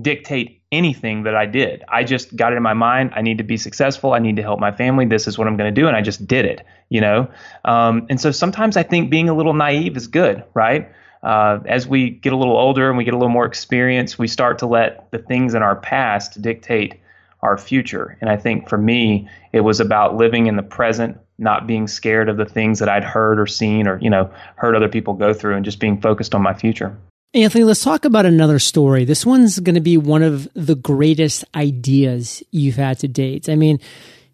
dictate 0.00 0.62
anything 0.72 1.24
that 1.24 1.36
I 1.36 1.44
did. 1.44 1.84
I 1.86 2.02
just 2.02 2.34
got 2.34 2.54
it 2.54 2.56
in 2.56 2.62
my 2.62 2.72
mind. 2.72 3.12
I 3.14 3.20
need 3.20 3.38
to 3.38 3.44
be 3.44 3.58
successful. 3.58 4.14
I 4.14 4.20
need 4.20 4.36
to 4.36 4.42
help 4.42 4.58
my 4.58 4.72
family. 4.72 5.04
This 5.04 5.28
is 5.28 5.36
what 5.36 5.46
I'm 5.46 5.58
going 5.58 5.72
to 5.72 5.80
do. 5.80 5.86
And 5.86 5.94
I 5.94 6.00
just 6.00 6.26
did 6.26 6.46
it, 6.46 6.64
you 6.88 7.02
know? 7.02 7.28
Um, 7.66 8.06
and 8.08 8.18
so 8.18 8.30
sometimes 8.30 8.78
I 8.78 8.84
think 8.84 9.10
being 9.10 9.28
a 9.28 9.34
little 9.34 9.52
naive 9.52 9.98
is 9.98 10.06
good, 10.06 10.44
right? 10.54 10.90
Uh, 11.24 11.60
as 11.66 11.86
we 11.86 12.10
get 12.10 12.32
a 12.32 12.36
little 12.36 12.56
older 12.56 12.88
and 12.88 12.98
we 12.98 13.04
get 13.04 13.14
a 13.14 13.16
little 13.16 13.32
more 13.32 13.46
experience, 13.46 14.18
we 14.18 14.28
start 14.28 14.58
to 14.58 14.66
let 14.66 15.10
the 15.10 15.18
things 15.18 15.54
in 15.54 15.62
our 15.62 15.74
past 15.74 16.40
dictate 16.40 17.00
our 17.40 17.58
future. 17.58 18.16
And 18.20 18.30
I 18.30 18.36
think 18.36 18.68
for 18.68 18.78
me, 18.78 19.28
it 19.52 19.60
was 19.60 19.80
about 19.80 20.16
living 20.16 20.46
in 20.46 20.56
the 20.56 20.62
present, 20.62 21.18
not 21.38 21.66
being 21.66 21.88
scared 21.88 22.28
of 22.28 22.36
the 22.36 22.44
things 22.44 22.78
that 22.78 22.88
I'd 22.88 23.04
heard 23.04 23.40
or 23.40 23.46
seen 23.46 23.86
or, 23.86 23.98
you 24.00 24.10
know, 24.10 24.30
heard 24.56 24.76
other 24.76 24.88
people 24.88 25.14
go 25.14 25.34
through 25.34 25.56
and 25.56 25.64
just 25.64 25.78
being 25.78 26.00
focused 26.00 26.34
on 26.34 26.42
my 26.42 26.54
future. 26.54 26.96
Anthony, 27.34 27.64
let's 27.64 27.82
talk 27.82 28.04
about 28.04 28.26
another 28.26 28.58
story. 28.58 29.04
This 29.04 29.26
one's 29.26 29.58
going 29.58 29.74
to 29.74 29.80
be 29.80 29.96
one 29.96 30.22
of 30.22 30.48
the 30.54 30.76
greatest 30.76 31.44
ideas 31.54 32.42
you've 32.52 32.76
had 32.76 33.00
to 33.00 33.08
date. 33.08 33.48
I 33.48 33.56
mean, 33.56 33.80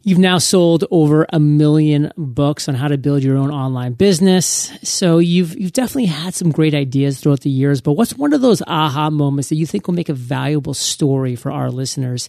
You've 0.03 0.19
now 0.19 0.39
sold 0.39 0.85
over 0.91 1.27
a 1.31 1.39
million 1.39 2.11
books 2.17 2.69
on 2.69 2.75
how 2.75 2.89
to 2.89 2.97
build 2.97 3.23
your 3.23 3.37
own 3.37 3.51
online 3.51 3.93
business. 3.93 4.73
So 4.83 5.19
you've 5.19 5.59
you've 5.59 5.73
definitely 5.73 6.07
had 6.07 6.35
some 6.35 6.51
great 6.51 6.75
ideas 6.75 7.21
throughout 7.21 7.41
the 7.41 7.51
years, 7.51 7.81
but 7.81 7.93
what's 7.93 8.17
one 8.17 8.33
of 8.33 8.41
those 8.41 8.63
aha 8.67 9.11
moments 9.11 9.51
that 9.51 9.57
you 9.57 9.67
think 9.67 9.87
will 9.87 9.95
make 9.95 10.09
a 10.09 10.15
valuable 10.15 10.75
story 10.75 11.37
for 11.37 11.53
our 11.53 11.71
listeners 11.71 12.29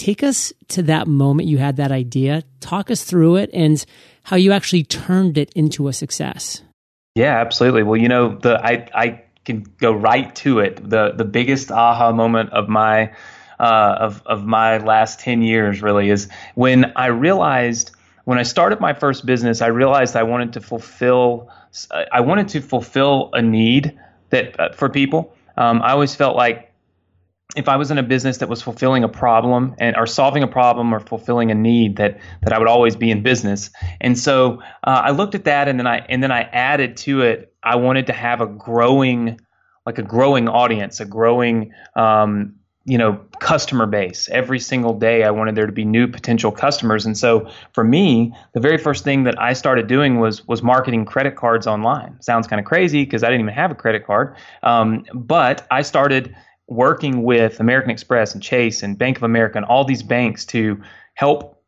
Take 0.00 0.22
us 0.22 0.50
to 0.68 0.82
that 0.84 1.06
moment 1.06 1.46
you 1.46 1.58
had 1.58 1.76
that 1.76 1.92
idea. 1.92 2.42
Talk 2.60 2.90
us 2.90 3.04
through 3.04 3.36
it 3.36 3.50
and 3.52 3.84
how 4.22 4.36
you 4.36 4.52
actually 4.52 4.82
turned 4.84 5.36
it 5.36 5.52
into 5.54 5.88
a 5.88 5.92
success. 5.92 6.62
Yeah, 7.14 7.38
absolutely. 7.38 7.82
Well, 7.82 8.00
you 8.00 8.08
know, 8.08 8.38
the 8.38 8.58
I 8.64 8.88
I 8.94 9.22
can 9.44 9.66
go 9.78 9.92
right 9.92 10.34
to 10.36 10.60
it. 10.60 10.76
The 10.88 11.12
the 11.14 11.26
biggest 11.26 11.70
aha 11.70 12.12
moment 12.12 12.48
of 12.54 12.66
my 12.66 13.12
uh, 13.60 13.96
of 14.00 14.22
of 14.26 14.44
my 14.44 14.78
last 14.78 15.20
ten 15.20 15.42
years 15.42 15.82
really 15.82 16.10
is 16.10 16.28
when 16.54 16.92
I 16.96 17.06
realized 17.06 17.92
when 18.24 18.38
I 18.38 18.42
started 18.42 18.80
my 18.80 18.92
first 18.92 19.26
business, 19.26 19.60
I 19.60 19.68
realized 19.68 20.16
I 20.16 20.22
wanted 20.22 20.52
to 20.54 20.60
fulfill 20.60 21.50
I 22.12 22.20
wanted 22.20 22.48
to 22.48 22.60
fulfill 22.60 23.30
a 23.32 23.42
need 23.42 23.98
that 24.30 24.58
uh, 24.58 24.72
for 24.72 24.88
people. 24.88 25.34
Um, 25.56 25.82
I 25.82 25.92
always 25.92 26.14
felt 26.14 26.36
like 26.36 26.72
if 27.56 27.68
I 27.68 27.76
was 27.76 27.90
in 27.90 27.98
a 27.98 28.02
business 28.02 28.38
that 28.38 28.48
was 28.48 28.62
fulfilling 28.62 29.04
a 29.04 29.08
problem 29.08 29.74
and 29.78 29.96
or 29.96 30.06
solving 30.06 30.42
a 30.42 30.48
problem 30.48 30.94
or 30.94 31.00
fulfilling 31.00 31.50
a 31.50 31.54
need 31.54 31.96
that 31.96 32.18
that 32.42 32.52
I 32.52 32.58
would 32.58 32.68
always 32.68 32.96
be 32.96 33.10
in 33.10 33.22
business. 33.22 33.70
And 34.00 34.18
so 34.18 34.62
uh, 34.84 35.02
I 35.04 35.10
looked 35.10 35.34
at 35.34 35.44
that 35.44 35.68
and 35.68 35.78
then 35.78 35.86
I 35.86 35.98
and 36.08 36.22
then 36.22 36.32
I 36.32 36.42
added 36.42 36.96
to 36.98 37.22
it. 37.22 37.52
I 37.62 37.76
wanted 37.76 38.06
to 38.06 38.12
have 38.12 38.40
a 38.40 38.46
growing 38.46 39.38
like 39.86 39.98
a 39.98 40.02
growing 40.02 40.48
audience, 40.48 41.00
a 41.00 41.04
growing 41.04 41.72
um, 41.96 42.54
you 42.86 42.96
know 42.96 43.20
customer 43.40 43.84
base 43.84 44.28
every 44.30 44.58
single 44.58 44.94
day 44.94 45.22
i 45.24 45.30
wanted 45.30 45.54
there 45.54 45.66
to 45.66 45.72
be 45.72 45.84
new 45.84 46.08
potential 46.08 46.50
customers 46.50 47.04
and 47.04 47.16
so 47.16 47.48
for 47.72 47.84
me 47.84 48.34
the 48.54 48.60
very 48.60 48.78
first 48.78 49.04
thing 49.04 49.24
that 49.24 49.38
i 49.40 49.52
started 49.52 49.86
doing 49.86 50.18
was 50.18 50.46
was 50.48 50.62
marketing 50.62 51.04
credit 51.04 51.36
cards 51.36 51.66
online 51.66 52.16
sounds 52.22 52.46
kind 52.46 52.58
of 52.58 52.64
crazy 52.64 53.04
because 53.04 53.22
i 53.22 53.26
didn't 53.26 53.42
even 53.42 53.52
have 53.52 53.70
a 53.70 53.74
credit 53.74 54.06
card 54.06 54.34
um, 54.62 55.04
but 55.14 55.66
i 55.70 55.82
started 55.82 56.34
working 56.70 57.24
with 57.24 57.60
American 57.60 57.90
Express 57.90 58.32
and 58.32 58.42
Chase 58.42 58.82
and 58.82 58.96
Bank 58.96 59.18
of 59.18 59.24
America 59.24 59.58
and 59.58 59.66
all 59.66 59.84
these 59.84 60.02
banks 60.02 60.46
to 60.46 60.80
help 61.14 61.62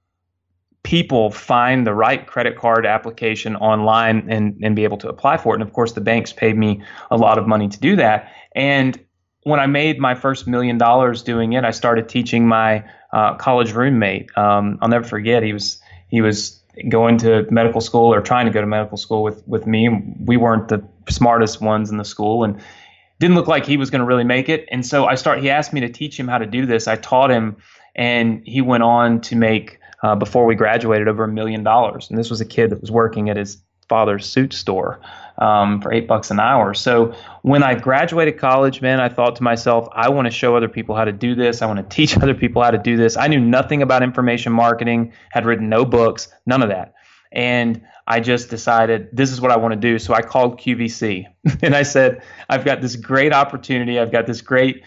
people 0.85 1.31
find 1.31 1.87
the 1.87 1.93
right 1.93 2.27
credit 2.27 2.57
card 2.57 2.87
application 2.87 3.55
online 3.57 4.29
and, 4.31 4.59
and 4.63 4.75
be 4.75 4.85
able 4.85 4.97
to 4.97 5.09
apply 5.09 5.37
for 5.37 5.55
it. 5.55 5.61
And 5.61 5.63
of 5.63 5.73
course, 5.75 5.93
the 5.93 6.01
banks 6.01 6.33
paid 6.33 6.57
me 6.57 6.83
a 7.11 7.17
lot 7.17 7.37
of 7.37 7.47
money 7.47 7.69
to 7.69 7.79
do 7.79 7.97
that. 7.97 8.33
And 8.55 8.99
when 9.45 9.61
I 9.61 9.67
made 9.67 9.99
my 9.99 10.15
first 10.15 10.47
million 10.47 10.79
dollars 10.79 11.23
doing 11.23 11.53
it, 11.53 11.65
I 11.65 11.71
started 11.71 12.09
teaching 12.09 12.47
my 12.47 12.85
uh, 13.13 13.35
college 13.35 13.73
roommate. 13.73 14.37
Um, 14.37 14.79
I'll 14.81 14.89
never 14.89 15.07
forget. 15.07 15.43
He 15.43 15.53
was 15.53 15.81
he 16.09 16.21
was 16.21 16.61
going 16.89 17.19
to 17.19 17.47
medical 17.51 17.81
school 17.81 18.15
or 18.15 18.21
trying 18.21 18.47
to 18.47 18.53
go 18.53 18.61
to 18.61 18.67
medical 18.67 18.97
school 18.97 19.23
with 19.23 19.47
with 19.47 19.67
me. 19.67 19.89
We 20.25 20.37
weren't 20.37 20.69
the 20.69 20.83
smartest 21.09 21.61
ones 21.61 21.91
in 21.91 21.97
the 21.97 22.05
school, 22.05 22.45
and 22.45 22.61
didn't 23.19 23.37
look 23.37 23.49
like 23.49 23.67
he 23.67 23.77
was 23.77 23.91
going 23.91 24.01
to 24.01 24.07
really 24.07 24.25
make 24.25 24.49
it. 24.49 24.69
And 24.71 24.87
so 24.87 25.07
I 25.07 25.17
start. 25.17 25.41
He 25.41 25.51
asked 25.51 25.73
me 25.73 25.81
to 25.81 25.89
teach 25.89 26.19
him 26.19 26.29
how 26.29 26.39
to 26.39 26.47
do 26.47 26.67
this. 26.67 26.87
I 26.87 26.97
taught 26.97 27.31
him, 27.31 27.57
and 27.95 28.43
he 28.47 28.61
went 28.61 28.85
on 28.85 29.21
to 29.23 29.37
make 29.37 29.81
uh, 30.03 30.15
before 30.15 30.47
we 30.47 30.55
graduated 30.55 31.09
over 31.09 31.25
a 31.25 31.29
million 31.29 31.65
dollars. 31.65 32.09
And 32.11 32.19
this 32.19 32.31
was 32.31 32.41
a 32.41 32.45
kid 32.45 32.71
that 32.71 32.81
was 32.81 32.91
working 32.91 33.29
at 33.29 33.37
his 33.37 33.59
father's 33.89 34.27
suit 34.27 34.53
store 34.53 35.01
um, 35.39 35.81
for 35.81 35.93
eight 35.93 36.07
bucks 36.07 36.31
an 36.31 36.41
hour. 36.41 36.75
So 36.75 37.15
when 37.43 37.63
I 37.63 37.75
graduated 37.75 38.39
college, 38.39 38.81
man, 38.81 39.01
I 39.01 39.09
thought 39.09 39.37
to 39.37 39.43
myself, 39.43 39.89
I 39.93 40.09
want 40.09 40.27
to 40.27 40.31
show 40.31 40.57
other 40.57 40.69
people 40.69 40.95
how 40.95 41.05
to 41.05 41.13
do 41.13 41.35
this. 41.35 41.63
I 41.63 41.67
want 41.67 41.79
to 41.79 41.95
teach 41.95 42.17
other 42.23 42.35
people 42.35 42.63
how 42.63 42.71
to 42.71 42.79
do 42.79 42.97
this. 42.97 43.17
I 43.17 43.27
knew 43.27 43.41
nothing 43.41 43.83
about 43.83 44.03
information 44.03 44.53
marketing, 44.53 45.13
had 45.31 45.45
written 45.45 45.69
no 45.69 45.85
books, 45.85 46.29
none 46.47 46.63
of 46.63 46.69
that. 46.69 46.95
And 47.33 47.83
I 48.07 48.21
just 48.21 48.51
decided 48.51 49.09
this 49.13 49.31
is 49.31 49.41
what 49.41 49.51
I 49.51 49.57
want 49.57 49.73
to 49.73 49.81
do. 49.81 49.99
So 49.99 50.13
I 50.13 50.23
called 50.23 50.61
QVC 50.61 51.27
and 51.63 51.75
I 51.75 51.83
said, 51.83 52.23
I've 52.49 52.65
got 52.65 52.81
this 52.81 52.97
great 52.97 53.33
opportunity. 53.33 53.99
I've 53.99 54.13
got 54.13 54.27
this 54.27 54.43
great 54.43 54.85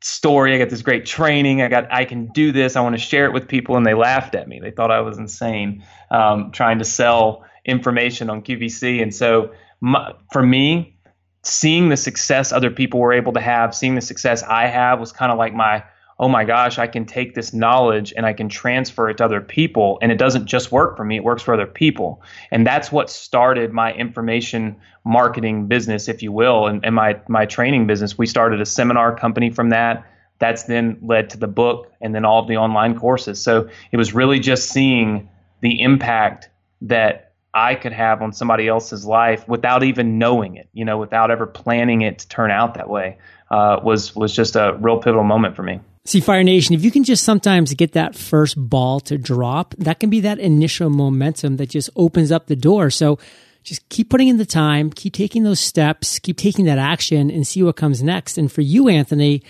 story. 0.00 0.54
I 0.54 0.58
got 0.58 0.70
this 0.70 0.82
great 0.82 1.06
training. 1.06 1.62
I 1.62 1.68
got, 1.68 1.90
I 1.92 2.04
can 2.04 2.26
do 2.26 2.52
this. 2.52 2.76
I 2.76 2.80
want 2.80 2.94
to 2.94 3.00
share 3.00 3.26
it 3.26 3.32
with 3.32 3.48
people. 3.48 3.76
And 3.76 3.86
they 3.86 3.94
laughed 3.94 4.34
at 4.34 4.48
me. 4.48 4.60
They 4.60 4.70
thought 4.70 4.90
I 4.90 5.00
was 5.00 5.18
insane 5.18 5.84
um, 6.10 6.50
trying 6.50 6.78
to 6.80 6.84
sell 6.84 7.44
information 7.64 8.30
on 8.30 8.42
QVC. 8.42 9.02
And 9.02 9.14
so 9.14 9.52
my, 9.80 10.12
for 10.32 10.42
me, 10.42 10.96
seeing 11.42 11.88
the 11.88 11.96
success 11.96 12.52
other 12.52 12.70
people 12.70 13.00
were 13.00 13.12
able 13.12 13.32
to 13.32 13.40
have, 13.40 13.74
seeing 13.74 13.94
the 13.94 14.00
success 14.00 14.42
I 14.42 14.66
have 14.66 15.00
was 15.00 15.12
kind 15.12 15.30
of 15.30 15.38
like 15.38 15.54
my 15.54 15.84
oh 16.18 16.28
my 16.28 16.44
gosh, 16.44 16.78
I 16.78 16.86
can 16.86 17.04
take 17.06 17.34
this 17.34 17.52
knowledge 17.52 18.12
and 18.16 18.24
I 18.24 18.32
can 18.32 18.48
transfer 18.48 19.10
it 19.10 19.18
to 19.18 19.24
other 19.24 19.40
people. 19.40 19.98
And 20.00 20.12
it 20.12 20.18
doesn't 20.18 20.46
just 20.46 20.70
work 20.70 20.96
for 20.96 21.04
me, 21.04 21.16
it 21.16 21.24
works 21.24 21.42
for 21.42 21.54
other 21.54 21.66
people. 21.66 22.22
And 22.50 22.66
that's 22.66 22.92
what 22.92 23.10
started 23.10 23.72
my 23.72 23.92
information 23.94 24.76
marketing 25.04 25.66
business, 25.66 26.08
if 26.08 26.22
you 26.22 26.32
will, 26.32 26.66
and, 26.66 26.84
and 26.84 26.94
my, 26.94 27.20
my 27.28 27.46
training 27.46 27.86
business. 27.86 28.16
We 28.16 28.26
started 28.26 28.60
a 28.60 28.66
seminar 28.66 29.16
company 29.16 29.50
from 29.50 29.70
that. 29.70 30.06
That's 30.38 30.64
then 30.64 30.98
led 31.02 31.30
to 31.30 31.36
the 31.36 31.48
book 31.48 31.92
and 32.00 32.14
then 32.14 32.24
all 32.24 32.40
of 32.40 32.48
the 32.48 32.56
online 32.56 32.98
courses. 32.98 33.40
So 33.40 33.68
it 33.92 33.96
was 33.96 34.14
really 34.14 34.38
just 34.38 34.68
seeing 34.68 35.28
the 35.60 35.80
impact 35.80 36.48
that 36.82 37.32
I 37.54 37.76
could 37.76 37.92
have 37.92 38.20
on 38.20 38.32
somebody 38.32 38.66
else's 38.66 39.06
life 39.06 39.46
without 39.48 39.84
even 39.84 40.18
knowing 40.18 40.56
it, 40.56 40.68
you 40.72 40.84
know, 40.84 40.98
without 40.98 41.30
ever 41.30 41.46
planning 41.46 42.02
it 42.02 42.18
to 42.18 42.28
turn 42.28 42.50
out 42.50 42.74
that 42.74 42.90
way, 42.90 43.18
uh, 43.50 43.80
was 43.82 44.14
was 44.16 44.34
just 44.34 44.56
a 44.56 44.76
real 44.80 44.98
pivotal 44.98 45.24
moment 45.24 45.54
for 45.54 45.62
me. 45.62 45.80
See, 46.06 46.20
Fire 46.20 46.42
Nation, 46.42 46.74
if 46.74 46.84
you 46.84 46.90
can 46.90 47.04
just 47.04 47.24
sometimes 47.24 47.72
get 47.72 47.92
that 47.92 48.14
first 48.14 48.56
ball 48.58 49.00
to 49.00 49.16
drop, 49.16 49.74
that 49.78 50.00
can 50.00 50.10
be 50.10 50.20
that 50.20 50.38
initial 50.38 50.90
momentum 50.90 51.56
that 51.56 51.70
just 51.70 51.88
opens 51.96 52.30
up 52.30 52.46
the 52.46 52.56
door. 52.56 52.90
So 52.90 53.18
just 53.62 53.88
keep 53.88 54.10
putting 54.10 54.28
in 54.28 54.36
the 54.36 54.44
time, 54.44 54.90
keep 54.90 55.14
taking 55.14 55.44
those 55.44 55.60
steps, 55.60 56.18
keep 56.18 56.36
taking 56.36 56.66
that 56.66 56.76
action 56.76 57.30
and 57.30 57.46
see 57.46 57.62
what 57.62 57.76
comes 57.76 58.02
next. 58.02 58.36
And 58.36 58.52
for 58.52 58.60
you, 58.60 58.88
Anthony, 58.88 59.42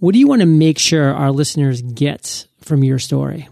what 0.00 0.12
do 0.12 0.18
you 0.18 0.28
want 0.28 0.40
to 0.40 0.46
make 0.46 0.78
sure 0.78 1.14
our 1.14 1.30
listeners 1.30 1.80
get 1.80 2.46
from 2.60 2.84
your 2.84 2.98
story? 2.98 3.48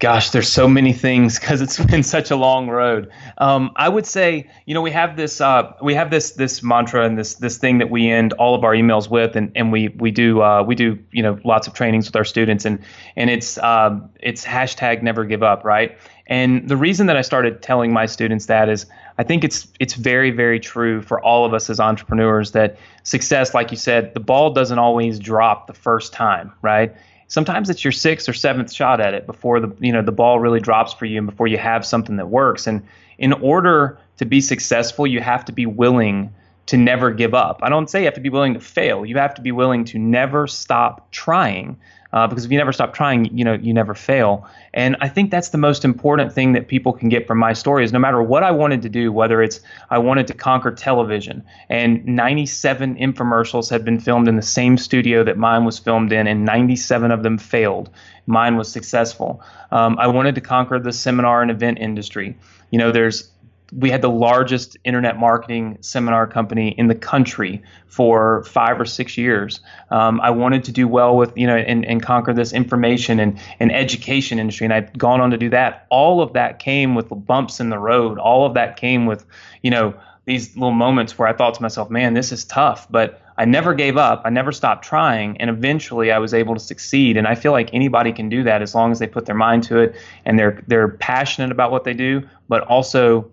Gosh, 0.00 0.30
there's 0.30 0.48
so 0.48 0.66
many 0.66 0.94
things 0.94 1.38
because 1.38 1.60
it's 1.60 1.78
been 1.84 2.02
such 2.02 2.30
a 2.30 2.36
long 2.36 2.68
road. 2.68 3.10
Um, 3.36 3.70
I 3.76 3.86
would 3.86 4.06
say, 4.06 4.48
you 4.64 4.72
know, 4.72 4.80
we 4.80 4.90
have 4.92 5.14
this 5.14 5.42
uh, 5.42 5.74
we 5.82 5.94
have 5.94 6.10
this 6.10 6.32
this 6.32 6.62
mantra 6.62 7.04
and 7.04 7.18
this 7.18 7.34
this 7.34 7.58
thing 7.58 7.78
that 7.78 7.90
we 7.90 8.08
end 8.08 8.32
all 8.34 8.54
of 8.54 8.64
our 8.64 8.72
emails 8.72 9.10
with, 9.10 9.36
and, 9.36 9.52
and 9.54 9.70
we 9.70 9.88
we 9.88 10.10
do 10.10 10.40
uh, 10.40 10.62
we 10.62 10.74
do 10.74 10.98
you 11.12 11.22
know 11.22 11.38
lots 11.44 11.66
of 11.66 11.74
trainings 11.74 12.06
with 12.06 12.16
our 12.16 12.24
students, 12.24 12.64
and 12.64 12.78
and 13.14 13.28
it's 13.28 13.58
uh, 13.58 14.00
it's 14.20 14.42
hashtag 14.42 15.02
never 15.02 15.26
give 15.26 15.42
up, 15.42 15.64
right? 15.64 15.98
And 16.26 16.66
the 16.66 16.78
reason 16.78 17.06
that 17.08 17.18
I 17.18 17.22
started 17.22 17.60
telling 17.60 17.92
my 17.92 18.06
students 18.06 18.46
that 18.46 18.70
is 18.70 18.86
I 19.18 19.22
think 19.22 19.44
it's 19.44 19.68
it's 19.80 19.92
very 19.92 20.30
very 20.30 20.60
true 20.60 21.02
for 21.02 21.20
all 21.20 21.44
of 21.44 21.52
us 21.52 21.68
as 21.68 21.78
entrepreneurs 21.78 22.52
that 22.52 22.78
success, 23.02 23.52
like 23.52 23.70
you 23.70 23.76
said, 23.76 24.14
the 24.14 24.20
ball 24.20 24.54
doesn't 24.54 24.78
always 24.78 25.18
drop 25.18 25.66
the 25.66 25.74
first 25.74 26.14
time, 26.14 26.52
right? 26.62 26.96
Sometimes 27.30 27.70
it's 27.70 27.82
your 27.82 27.92
sixth 27.92 28.28
or 28.28 28.34
seventh 28.34 28.70
shot 28.70 29.00
at 29.00 29.14
it 29.14 29.24
before 29.24 29.60
the 29.60 29.74
you 29.80 29.92
know 29.92 30.02
the 30.02 30.12
ball 30.12 30.38
really 30.38 30.60
drops 30.60 30.92
for 30.92 31.06
you 31.06 31.16
and 31.16 31.26
before 31.26 31.46
you 31.46 31.56
have 31.56 31.86
something 31.86 32.16
that 32.16 32.28
works. 32.28 32.66
And 32.66 32.82
in 33.16 33.32
order 33.32 33.98
to 34.18 34.26
be 34.26 34.42
successful 34.42 35.06
you 35.06 35.20
have 35.20 35.46
to 35.46 35.52
be 35.52 35.64
willing 35.64 36.34
to 36.70 36.76
never 36.76 37.10
give 37.10 37.34
up 37.34 37.60
i 37.62 37.68
don't 37.68 37.90
say 37.90 38.00
you 38.00 38.04
have 38.06 38.14
to 38.14 38.20
be 38.20 38.30
willing 38.30 38.54
to 38.54 38.60
fail 38.60 39.04
you 39.04 39.16
have 39.16 39.34
to 39.34 39.42
be 39.42 39.52
willing 39.52 39.84
to 39.84 39.98
never 39.98 40.46
stop 40.46 41.10
trying 41.10 41.76
uh, 42.12 42.26
because 42.26 42.44
if 42.44 42.50
you 42.50 42.58
never 42.58 42.72
stop 42.72 42.92
trying, 42.92 43.36
you 43.36 43.44
know, 43.44 43.52
you 43.54 43.72
never 43.72 43.94
fail. 43.94 44.46
And 44.74 44.96
I 45.00 45.08
think 45.08 45.30
that's 45.30 45.50
the 45.50 45.58
most 45.58 45.84
important 45.84 46.32
thing 46.32 46.52
that 46.52 46.68
people 46.68 46.92
can 46.92 47.08
get 47.08 47.26
from 47.26 47.38
my 47.38 47.52
story 47.52 47.84
is 47.84 47.92
no 47.92 47.98
matter 47.98 48.20
what 48.22 48.42
I 48.42 48.50
wanted 48.50 48.82
to 48.82 48.88
do, 48.88 49.12
whether 49.12 49.42
it's 49.42 49.60
I 49.90 49.98
wanted 49.98 50.26
to 50.28 50.34
conquer 50.34 50.72
television, 50.72 51.44
and 51.68 52.04
97 52.04 52.96
infomercials 52.96 53.70
had 53.70 53.84
been 53.84 54.00
filmed 54.00 54.26
in 54.26 54.36
the 54.36 54.42
same 54.42 54.76
studio 54.76 55.22
that 55.24 55.38
mine 55.38 55.64
was 55.64 55.78
filmed 55.78 56.12
in, 56.12 56.26
and 56.26 56.44
97 56.44 57.10
of 57.10 57.22
them 57.22 57.38
failed. 57.38 57.90
Mine 58.26 58.56
was 58.56 58.70
successful. 58.70 59.42
Um, 59.70 59.96
I 59.98 60.08
wanted 60.08 60.34
to 60.34 60.40
conquer 60.40 60.78
the 60.78 60.92
seminar 60.92 61.42
and 61.42 61.50
event 61.50 61.78
industry. 61.78 62.36
You 62.70 62.78
know, 62.78 62.90
there's 62.90 63.30
we 63.72 63.90
had 63.90 64.02
the 64.02 64.10
largest 64.10 64.76
internet 64.84 65.18
marketing 65.18 65.78
seminar 65.80 66.26
company 66.26 66.70
in 66.70 66.88
the 66.88 66.94
country 66.94 67.62
for 67.86 68.44
five 68.44 68.80
or 68.80 68.84
six 68.84 69.16
years. 69.16 69.60
Um, 69.90 70.20
I 70.20 70.30
wanted 70.30 70.64
to 70.64 70.72
do 70.72 70.88
well 70.88 71.16
with, 71.16 71.36
you 71.36 71.46
know, 71.46 71.56
and, 71.56 71.84
and 71.84 72.02
conquer 72.02 72.32
this 72.32 72.52
information 72.52 73.20
and, 73.20 73.38
and 73.60 73.72
education 73.72 74.38
industry. 74.38 74.64
And 74.64 74.72
I'd 74.72 74.98
gone 74.98 75.20
on 75.20 75.30
to 75.30 75.36
do 75.36 75.50
that. 75.50 75.86
All 75.90 76.20
of 76.20 76.32
that 76.32 76.58
came 76.58 76.94
with 76.94 77.08
bumps 77.10 77.60
in 77.60 77.70
the 77.70 77.78
road. 77.78 78.18
All 78.18 78.44
of 78.46 78.54
that 78.54 78.76
came 78.76 79.06
with, 79.06 79.24
you 79.62 79.70
know, 79.70 79.94
these 80.24 80.54
little 80.54 80.72
moments 80.72 81.18
where 81.18 81.26
I 81.26 81.32
thought 81.32 81.54
to 81.54 81.62
myself, 81.62 81.90
man, 81.90 82.14
this 82.14 82.30
is 82.30 82.44
tough. 82.44 82.86
But 82.90 83.20
I 83.36 83.46
never 83.46 83.72
gave 83.72 83.96
up. 83.96 84.22
I 84.24 84.30
never 84.30 84.52
stopped 84.52 84.84
trying. 84.84 85.40
And 85.40 85.48
eventually 85.48 86.12
I 86.12 86.18
was 86.18 86.34
able 86.34 86.54
to 86.54 86.60
succeed. 86.60 87.16
And 87.16 87.26
I 87.26 87.34
feel 87.34 87.52
like 87.52 87.70
anybody 87.72 88.12
can 88.12 88.28
do 88.28 88.42
that 88.42 88.62
as 88.62 88.74
long 88.74 88.92
as 88.92 88.98
they 88.98 89.06
put 89.06 89.26
their 89.26 89.34
mind 89.34 89.62
to 89.64 89.78
it 89.78 89.96
and 90.24 90.38
they're, 90.38 90.62
they're 90.66 90.88
passionate 90.88 91.50
about 91.50 91.70
what 91.70 91.84
they 91.84 91.94
do, 91.94 92.22
but 92.48 92.62
also 92.62 93.30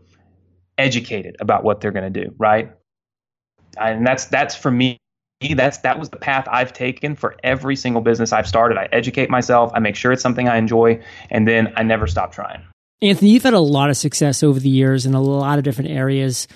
educated 0.78 1.38
about 1.40 1.64
what 1.64 1.82
they're 1.82 1.92
going 1.92 2.12
to 2.12 2.24
do, 2.24 2.34
right? 2.38 2.72
And 3.78 4.06
that's 4.06 4.26
that's 4.26 4.56
for 4.56 4.72
me 4.72 5.00
that's 5.56 5.80
that 5.80 6.00
was 6.00 6.10
the 6.10 6.18
path 6.18 6.48
I've 6.50 6.74
taken 6.74 7.16
for 7.16 7.36
every 7.44 7.76
single 7.76 8.02
business 8.02 8.34
I've 8.34 8.48
started. 8.48 8.78
I 8.78 8.90
educate 8.92 9.30
myself, 9.30 9.72
I 9.74 9.80
make 9.80 9.96
sure 9.96 10.12
it's 10.12 10.24
something 10.24 10.48
I 10.48 10.58
enjoy, 10.58 11.04
and 11.30 11.48
then 11.48 11.74
I 11.76 11.84
never 11.84 12.08
stop 12.08 12.32
trying. 12.32 12.62
Anthony, 13.02 13.32
you've 13.32 13.44
had 13.44 13.54
a 13.54 13.60
lot 13.60 13.92
of 13.92 13.98
success 13.98 14.42
over 14.42 14.60
the 14.60 14.70
years 14.70 15.06
in 15.06 15.14
a 15.14 15.22
lot 15.22 15.60
of 15.60 15.64
different 15.64 15.92
areas. 15.92 16.48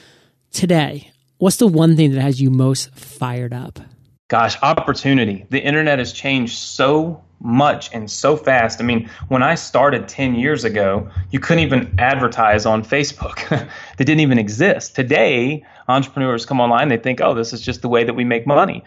Today, 0.51 1.11
what's 1.37 1.57
the 1.57 1.67
one 1.67 1.95
thing 1.95 2.11
that 2.13 2.21
has 2.21 2.41
you 2.41 2.49
most 2.49 2.93
fired 2.95 3.53
up? 3.53 3.79
Gosh, 4.27 4.57
opportunity. 4.63 5.45
The 5.49 5.61
internet 5.61 5.99
has 5.99 6.11
changed 6.13 6.57
so 6.57 7.23
much 7.43 7.93
and 7.93 8.09
so 8.09 8.37
fast. 8.37 8.79
I 8.79 8.83
mean, 8.83 9.09
when 9.27 9.43
I 9.43 9.55
started 9.55 10.07
10 10.07 10.35
years 10.35 10.63
ago, 10.63 11.09
you 11.31 11.39
couldn't 11.39 11.63
even 11.63 11.93
advertise 11.99 12.65
on 12.65 12.83
Facebook. 12.83 13.47
they 13.97 14.03
didn't 14.03 14.21
even 14.21 14.37
exist. 14.37 14.95
Today, 14.95 15.63
entrepreneurs 15.87 16.45
come 16.45 16.61
online, 16.61 16.89
they 16.89 16.97
think, 16.97 17.21
oh, 17.21 17.33
this 17.33 17.53
is 17.53 17.61
just 17.61 17.81
the 17.81 17.89
way 17.89 18.03
that 18.03 18.13
we 18.13 18.23
make 18.23 18.45
money. 18.45 18.83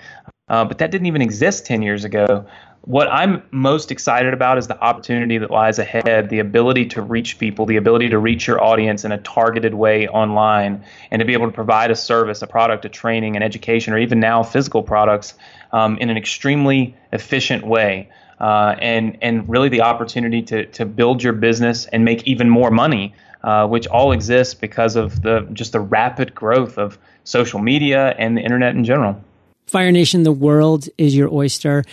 Uh, 0.49 0.65
but 0.65 0.79
that 0.79 0.91
didn't 0.91 1.07
even 1.07 1.23
exist 1.23 1.67
10 1.67 1.83
years 1.83 2.05
ago. 2.05 2.47
What 2.83 3.09
I'm 3.11 3.43
most 3.51 3.91
excited 3.91 4.35
about 4.35 4.59
is 4.59 4.67
the 4.67 4.79
opportunity 4.79 5.39
that 5.39 5.51
lies 5.51 5.79
ahead, 5.79 6.29
the 6.29 6.39
ability 6.39 6.85
to 6.89 7.01
reach 7.01 7.39
people, 7.39 7.65
the 7.65 7.77
ability 7.77 8.11
to 8.11 8.19
reach 8.19 8.47
your 8.47 8.63
audience 8.63 9.07
in 9.07 9.13
a 9.13 9.17
targeted 9.19 9.73
way 9.73 10.07
online, 10.09 10.85
and 11.11 11.21
to 11.21 11.25
be 11.25 11.33
able 11.33 11.47
to 11.47 11.53
provide 11.53 11.91
a 11.91 11.97
service, 11.97 12.43
a 12.43 12.47
product, 12.47 12.85
a 12.85 12.91
training, 12.91 13.37
an 13.37 13.43
education, 13.43 13.95
or 13.95 13.99
even 13.99 14.21
now 14.21 14.43
physical 14.43 14.83
products 14.83 15.33
um, 15.73 15.97
in 15.97 16.11
an 16.11 16.19
extremely 16.19 16.95
efficient 17.11 17.67
way. 17.67 18.11
Uh, 18.41 18.75
and 18.81 19.17
and 19.23 19.49
really 19.49 19.69
the 19.69 19.83
opportunity 19.83 20.43
to 20.43 20.67
to 20.67 20.85
build 20.85 21.23
your 21.23 21.33
business 21.33 21.87
and 21.87 22.05
make 22.05 22.27
even 22.27 22.49
more 22.51 22.71
money, 22.71 23.15
uh, 23.43 23.67
which 23.67 23.87
all 23.87 24.13
exists 24.13 24.55
because 24.55 24.97
of 24.97 25.23
the 25.23 25.47
just 25.53 25.73
the 25.73 25.81
rapid 25.81 26.35
growth 26.35 26.79
of 26.79 26.99
social 27.25 27.61
media 27.61 28.15
and 28.19 28.37
the 28.37 28.43
internet 28.43 28.75
in 28.75 28.85
general. 28.85 29.23
Fire 29.67 29.93
Nation, 29.93 30.23
the 30.23 30.33
world 30.33 30.89
is 30.99 31.17
your 31.17 31.33
oyster. 31.33 31.85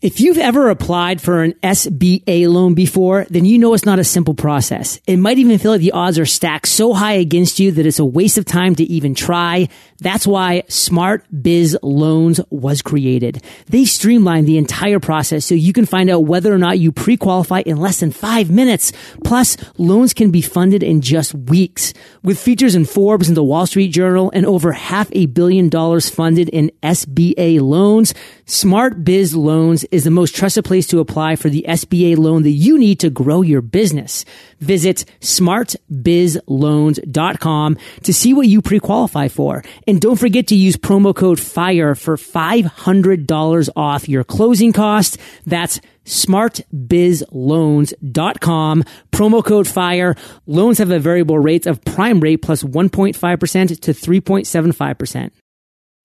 If 0.00 0.20
you've 0.20 0.38
ever 0.38 0.70
applied 0.70 1.20
for 1.20 1.42
an 1.42 1.54
SBA 1.54 2.46
loan 2.48 2.74
before, 2.74 3.26
then 3.30 3.44
you 3.44 3.58
know 3.58 3.74
it's 3.74 3.84
not 3.84 3.98
a 3.98 4.04
simple 4.04 4.32
process. 4.34 5.00
It 5.08 5.16
might 5.16 5.38
even 5.38 5.58
feel 5.58 5.72
like 5.72 5.80
the 5.80 5.90
odds 5.90 6.20
are 6.20 6.24
stacked 6.24 6.68
so 6.68 6.94
high 6.94 7.14
against 7.14 7.58
you 7.58 7.72
that 7.72 7.84
it's 7.84 7.98
a 7.98 8.04
waste 8.04 8.38
of 8.38 8.44
time 8.44 8.76
to 8.76 8.84
even 8.84 9.16
try. 9.16 9.68
That's 9.98 10.24
why 10.24 10.62
Smart 10.68 11.24
Biz 11.42 11.76
Loans 11.82 12.40
was 12.48 12.80
created. 12.80 13.42
They 13.66 13.84
streamline 13.86 14.44
the 14.44 14.56
entire 14.56 15.00
process 15.00 15.44
so 15.44 15.56
you 15.56 15.72
can 15.72 15.84
find 15.84 16.08
out 16.08 16.26
whether 16.26 16.54
or 16.54 16.58
not 16.58 16.78
you 16.78 16.92
pre-qualify 16.92 17.62
in 17.66 17.78
less 17.78 17.98
than 17.98 18.12
five 18.12 18.50
minutes. 18.50 18.92
Plus, 19.24 19.56
loans 19.78 20.14
can 20.14 20.30
be 20.30 20.42
funded 20.42 20.84
in 20.84 21.00
just 21.00 21.34
weeks. 21.34 21.92
With 22.22 22.38
features 22.38 22.76
in 22.76 22.84
Forbes 22.84 23.26
and 23.26 23.36
the 23.36 23.42
Wall 23.42 23.66
Street 23.66 23.88
Journal 23.88 24.30
and 24.32 24.46
over 24.46 24.70
half 24.70 25.08
a 25.10 25.26
billion 25.26 25.68
dollars 25.68 26.08
funded 26.08 26.48
in 26.50 26.70
SBA 26.84 27.60
loans, 27.60 28.14
Smart 28.46 29.02
Biz 29.02 29.34
Loans 29.34 29.84
is 29.90 30.04
the 30.04 30.10
most 30.10 30.34
trusted 30.34 30.64
place 30.64 30.86
to 30.88 31.00
apply 31.00 31.36
for 31.36 31.48
the 31.48 31.64
SBA 31.68 32.16
loan 32.16 32.42
that 32.42 32.50
you 32.50 32.78
need 32.78 33.00
to 33.00 33.10
grow 33.10 33.42
your 33.42 33.60
business. 33.60 34.24
Visit 34.60 35.04
smartbizloans.com 35.20 37.76
to 38.02 38.14
see 38.14 38.34
what 38.34 38.48
you 38.48 38.62
pre-qualify 38.62 39.28
for. 39.28 39.62
And 39.86 40.00
don't 40.00 40.18
forget 40.18 40.48
to 40.48 40.56
use 40.56 40.76
promo 40.76 41.14
code 41.14 41.38
FIRE 41.40 41.94
for 41.94 42.16
$500 42.16 43.68
off 43.76 44.08
your 44.08 44.24
closing 44.24 44.72
costs. 44.72 45.18
That's 45.46 45.80
smartbizloans.com. 46.04 48.84
Promo 49.12 49.44
code 49.44 49.68
FIRE. 49.68 50.16
Loans 50.46 50.78
have 50.78 50.90
a 50.90 50.98
variable 50.98 51.38
rate 51.38 51.66
of 51.66 51.84
prime 51.84 52.20
rate 52.20 52.40
plus 52.42 52.62
1.5% 52.62 53.80
to 53.80 53.92
3.75%. 53.92 55.30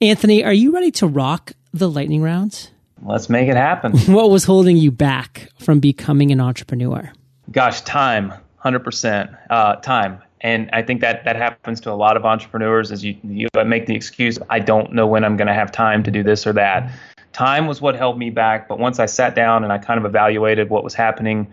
Anthony, 0.02 0.43
are 0.43 0.54
you 0.54 0.74
ready 0.74 0.91
to 0.91 1.08
rock 1.08 1.54
the 1.72 1.89
lightning 1.89 2.22
rounds? 2.22 2.72
Let's 3.06 3.30
make 3.30 3.50
it 3.50 3.56
happen. 3.56 3.98
what 4.13 4.30
was 4.30 4.44
holding 4.44 4.78
you 4.78 4.92
back 4.92 5.50
from 5.60 5.80
becoming 5.80 6.32
an 6.32 6.39
entrepreneur? 6.39 7.12
Gosh, 7.52 7.82
time, 7.82 8.34
100% 8.63 9.38
uh, 9.50 9.76
time. 9.78 10.22
And 10.42 10.70
I 10.74 10.82
think 10.82 11.02
that 11.02 11.24
that 11.26 11.36
happens 11.36 11.80
to 11.82 11.92
a 11.92 11.94
lot 11.94 12.18
of 12.18 12.26
entrepreneurs 12.26 12.92
as 12.92 13.04
you, 13.04 13.16
you 13.24 13.48
make 13.66 13.86
the 13.86 13.96
excuse, 13.96 14.38
I 14.50 14.60
don't 14.60 14.94
know 14.94 15.08
when 15.08 15.24
I'm 15.24 15.38
going 15.38 15.48
to 15.48 15.54
have 15.54 15.72
time 15.72 16.04
to 16.04 16.12
do 16.12 16.24
this 16.24 16.46
or 16.46 16.54
that. 16.54 16.92
Time 17.32 17.68
was 17.68 17.82
what 17.82 17.96
held 17.96 18.18
me 18.18 18.30
back. 18.30 18.68
But 18.68 18.80
once 18.80 19.00
I 19.00 19.06
sat 19.06 19.36
down 19.36 19.63
and 19.63 19.72
I 19.72 19.78
kind 19.78 19.98
of 19.98 20.06
evaluated 20.06 20.70
what 20.70 20.84
was 20.84 20.94
happening 20.94 21.52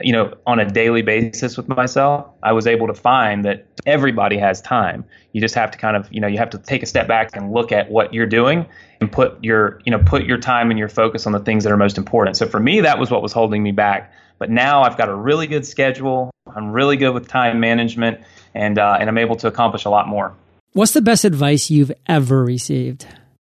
you 0.00 0.12
know, 0.12 0.34
on 0.46 0.60
a 0.60 0.70
daily 0.70 1.02
basis 1.02 1.56
with 1.56 1.68
myself, 1.68 2.26
I 2.42 2.52
was 2.52 2.66
able 2.66 2.86
to 2.86 2.94
find 2.94 3.44
that 3.44 3.66
everybody 3.86 4.38
has 4.38 4.60
time. 4.60 5.04
You 5.32 5.40
just 5.40 5.54
have 5.54 5.70
to 5.70 5.78
kind 5.78 5.96
of, 5.96 6.12
you 6.12 6.20
know, 6.20 6.26
you 6.26 6.38
have 6.38 6.50
to 6.50 6.58
take 6.58 6.82
a 6.82 6.86
step 6.86 7.08
back 7.08 7.34
and 7.34 7.52
look 7.52 7.72
at 7.72 7.90
what 7.90 8.12
you're 8.12 8.26
doing 8.26 8.66
and 9.00 9.10
put 9.10 9.42
your, 9.42 9.80
you 9.84 9.92
know, 9.92 9.98
put 9.98 10.24
your 10.24 10.38
time 10.38 10.70
and 10.70 10.78
your 10.78 10.88
focus 10.88 11.26
on 11.26 11.32
the 11.32 11.38
things 11.38 11.64
that 11.64 11.72
are 11.72 11.76
most 11.76 11.98
important. 11.98 12.36
So 12.36 12.46
for 12.46 12.58
me, 12.58 12.80
that 12.80 12.98
was 12.98 13.10
what 13.10 13.22
was 13.22 13.32
holding 13.32 13.62
me 13.62 13.72
back. 13.72 14.12
But 14.38 14.50
now 14.50 14.82
I've 14.82 14.96
got 14.96 15.08
a 15.08 15.14
really 15.14 15.46
good 15.46 15.66
schedule. 15.66 16.30
I'm 16.54 16.72
really 16.72 16.96
good 16.96 17.10
with 17.10 17.28
time 17.28 17.60
management, 17.60 18.20
and 18.54 18.78
uh, 18.78 18.96
and 19.00 19.08
I'm 19.08 19.18
able 19.18 19.36
to 19.36 19.48
accomplish 19.48 19.84
a 19.84 19.90
lot 19.90 20.08
more. 20.08 20.34
What's 20.72 20.92
the 20.92 21.02
best 21.02 21.24
advice 21.24 21.70
you've 21.70 21.92
ever 22.06 22.44
received? 22.44 23.06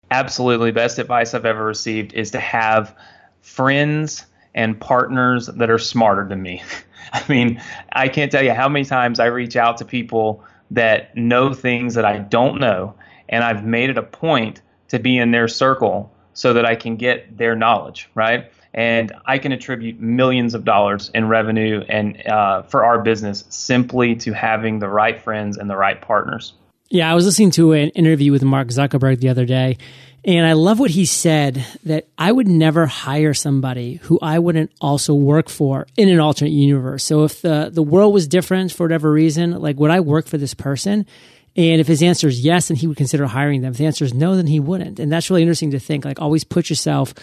Absolutely, 0.10 0.72
best 0.72 1.00
advice 1.00 1.34
I've 1.34 1.46
ever 1.46 1.64
received 1.64 2.14
is 2.14 2.32
to 2.32 2.40
have 2.40 2.96
friends 3.42 4.26
and 4.54 4.80
partners 4.80 5.48
that 5.48 5.70
are 5.70 5.78
smarter 5.78 6.28
than 6.28 6.42
me. 6.42 6.64
I 7.14 7.24
mean, 7.30 7.62
I 7.92 8.10
can't 8.10 8.32
tell 8.32 8.44
you 8.44 8.54
how 8.54 8.70
many 8.70 8.86
times 8.86 9.20
I 9.20 9.26
reach 9.26 9.56
out 9.56 9.78
to 9.78 9.86
people 9.86 10.44
that 10.72 11.16
know 11.16 11.54
things 11.54 11.96
that 11.96 12.06
I 12.06 12.18
don't 12.18 12.60
know, 12.60 12.96
and 13.30 13.44
I've 13.44 13.66
made 13.66 13.90
it 13.90 13.98
a 13.98 14.04
point 14.04 14.62
to 14.92 15.00
be 15.00 15.18
in 15.18 15.32
their 15.32 15.48
circle 15.48 16.12
so 16.34 16.54
that 16.54 16.66
I 16.66 16.76
can 16.76 16.98
get 16.98 17.38
their 17.38 17.56
knowledge, 17.56 18.10
right? 18.14 18.52
And 18.74 19.14
I 19.26 19.38
can 19.38 19.54
attribute 19.54 20.00
millions 20.00 20.54
of 20.54 20.66
dollars 20.66 21.10
in 21.14 21.30
revenue 21.30 21.84
and 21.88 22.26
uh, 22.28 22.64
for 22.64 22.84
our 22.84 23.02
business 23.02 23.46
simply 23.50 24.16
to 24.18 24.34
having 24.34 24.80
the 24.80 24.90
right 24.90 25.22
friends 25.22 25.58
and 25.58 25.70
the 25.70 25.78
right 25.78 26.00
partners. 26.02 26.54
Yeah, 26.90 27.10
I 27.10 27.16
was 27.16 27.26
listening 27.26 27.52
to 27.52 27.72
an 27.72 27.90
interview 27.92 28.34
with 28.34 28.44
Mark 28.44 28.68
Zuckerberg 28.68 29.22
the 29.22 29.30
other 29.30 29.46
day, 29.46 29.78
and 30.26 30.46
I 30.46 30.54
love 30.54 30.78
what 30.78 30.92
he 30.92 31.06
said 31.06 31.66
that 31.86 32.08
I 32.18 32.30
would 32.34 32.50
never 32.50 32.86
hire 32.86 33.34
somebody 33.34 33.96
who 33.96 34.20
I 34.22 34.40
wouldn't 34.40 34.72
also 34.82 35.14
work 35.14 35.48
for 35.48 35.88
in 35.96 36.10
an 36.10 36.20
alternate 36.20 36.52
universe. 36.52 37.06
So 37.06 37.24
if 37.24 37.42
the, 37.42 37.70
the 37.72 37.82
world 37.82 38.14
was 38.14 38.28
different 38.28 38.74
for 38.74 38.84
whatever 38.84 39.10
reason, 39.10 39.52
like 39.62 39.80
would 39.80 39.90
I 39.90 40.02
work 40.02 40.28
for 40.28 40.38
this 40.38 40.54
person? 40.54 41.06
And 41.56 41.82
if 41.82 41.88
his 41.88 42.02
answer 42.02 42.28
is 42.28 42.42
yes, 42.42 42.70
then 42.70 42.78
he 42.78 42.88
would 42.88 42.98
consider 42.98 43.26
hiring 43.26 43.62
them. 43.62 43.72
If 43.72 43.78
the 43.78 43.86
answer 43.86 44.06
is 44.06 44.14
no, 44.14 44.36
then 44.36 44.48
he 44.48 44.60
wouldn't. 44.60 45.00
And 45.00 45.12
that's 45.12 45.30
really 45.30 45.42
interesting 45.42 45.72
to 45.72 45.80
think. 45.80 46.06
Like 46.06 46.22
always 46.22 46.44
put 46.44 46.70
yourself 46.70 47.14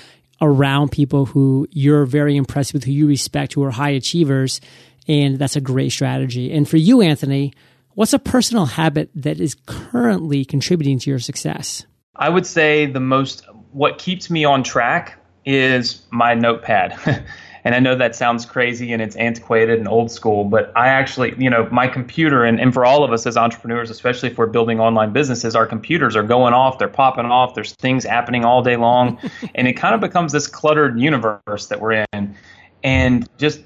around 0.40 0.92
people 0.92 1.26
who 1.26 1.66
you're 1.70 2.04
very 2.04 2.36
impressed 2.36 2.72
with, 2.72 2.84
who 2.84 2.92
you 2.92 3.06
respect, 3.06 3.54
who 3.54 3.64
are 3.64 3.70
high 3.70 3.90
achievers. 3.90 4.60
And 5.06 5.38
that's 5.38 5.56
a 5.56 5.60
great 5.60 5.90
strategy. 5.90 6.52
And 6.52 6.68
for 6.68 6.76
you, 6.76 7.00
Anthony, 7.00 7.54
what's 7.94 8.12
a 8.12 8.18
personal 8.18 8.66
habit 8.66 9.10
that 9.14 9.40
is 9.40 9.56
currently 9.66 10.44
contributing 10.44 10.98
to 10.98 11.10
your 11.10 11.18
success? 11.18 11.86
I 12.14 12.28
would 12.28 12.46
say 12.46 12.86
the 12.86 13.00
most 13.00 13.44
what 13.72 13.98
keeps 13.98 14.28
me 14.28 14.44
on 14.44 14.62
track 14.62 15.18
is 15.44 16.02
my 16.10 16.34
notepad. 16.34 16.98
and 17.64 17.74
I 17.74 17.80
know 17.80 17.94
that 17.96 18.14
sounds 18.14 18.46
crazy 18.46 18.92
and 18.92 19.02
it's 19.02 19.16
antiquated 19.16 19.78
and 19.78 19.88
old 19.88 20.10
school, 20.10 20.44
but 20.44 20.72
I 20.76 20.88
actually, 20.88 21.34
you 21.38 21.50
know, 21.50 21.68
my 21.70 21.88
computer 21.88 22.44
and, 22.44 22.60
and 22.60 22.72
for 22.72 22.84
all 22.84 23.04
of 23.04 23.12
us 23.12 23.26
as 23.26 23.36
entrepreneurs, 23.36 23.90
especially 23.90 24.30
if 24.30 24.38
we're 24.38 24.46
building 24.46 24.80
online 24.80 25.12
businesses, 25.12 25.54
our 25.56 25.66
computers 25.66 26.16
are 26.16 26.22
going 26.22 26.54
off, 26.54 26.78
they're 26.78 26.88
popping 26.88 27.26
off, 27.26 27.54
there's 27.54 27.74
things 27.74 28.04
happening 28.04 28.44
all 28.44 28.62
day 28.62 28.76
long, 28.76 29.18
and 29.54 29.68
it 29.68 29.74
kind 29.74 29.94
of 29.94 30.00
becomes 30.00 30.32
this 30.32 30.46
cluttered 30.46 30.98
universe 31.00 31.66
that 31.66 31.80
we're 31.80 32.04
in. 32.12 32.36
And 32.84 33.28
just 33.38 33.60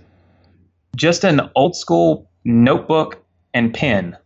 just 0.96 1.24
an 1.24 1.50
old 1.54 1.74
school 1.76 2.30
notebook 2.44 3.24
and 3.54 3.72
pen. 3.72 4.16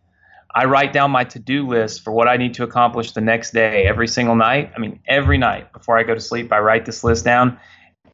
I 0.53 0.65
write 0.65 0.91
down 0.91 1.11
my 1.11 1.23
to-do 1.23 1.67
list 1.67 2.03
for 2.03 2.11
what 2.11 2.27
I 2.27 2.35
need 2.35 2.55
to 2.55 2.63
accomplish 2.63 3.11
the 3.11 3.21
next 3.21 3.51
day 3.51 3.85
every 3.85 4.07
single 4.07 4.35
night. 4.35 4.71
I 4.75 4.79
mean, 4.79 4.99
every 5.07 5.37
night 5.37 5.71
before 5.71 5.99
I 5.99 6.03
go 6.03 6.15
to 6.15 6.19
sleep, 6.19 6.51
I 6.51 6.59
write 6.59 6.85
this 6.85 7.03
list 7.03 7.23
down 7.23 7.59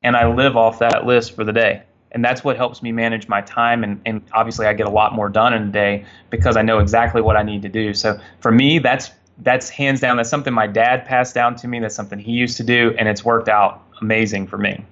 and 0.04 0.16
I 0.16 0.28
live 0.28 0.58
off 0.58 0.80
that 0.80 1.06
list 1.06 1.36
for 1.36 1.44
the 1.44 1.54
day. 1.54 1.84
And 2.12 2.24
that's 2.24 2.44
what 2.44 2.58
helps 2.58 2.84
me 2.84 2.92
manage 2.92 3.28
my 3.28 3.42
time. 3.42 3.84
And, 3.84 4.00
and 4.06 4.22
obviously, 4.34 4.68
I 4.68 4.74
get 4.74 4.86
a 4.86 4.92
lot 4.92 5.14
more 5.14 5.30
done 5.30 5.54
in 5.54 5.64
a 5.64 5.72
day 5.72 6.06
because 6.30 6.56
I 6.56 6.62
know 6.62 6.80
exactly 6.80 7.22
what 7.22 7.36
I 7.36 7.44
need 7.44 7.64
to 7.64 7.70
do. 7.70 7.94
So 7.94 8.20
for 8.40 8.52
me, 8.52 8.80
that's 8.80 9.10
that's 9.40 9.70
hands 9.70 10.00
down. 10.00 10.18
That's 10.18 10.30
something 10.30 10.54
my 10.54 10.68
dad 10.68 11.06
passed 11.06 11.34
down 11.34 11.56
to 11.58 11.68
me. 11.68 11.80
That's 11.80 11.96
something 11.96 12.20
he 12.20 12.34
used 12.34 12.58
to 12.58 12.64
do, 12.64 12.94
and 13.00 13.08
it's 13.08 13.26
worked 13.26 13.50
out 13.50 13.84
amazing 14.02 14.46
for 14.48 14.58
me. 14.58 14.86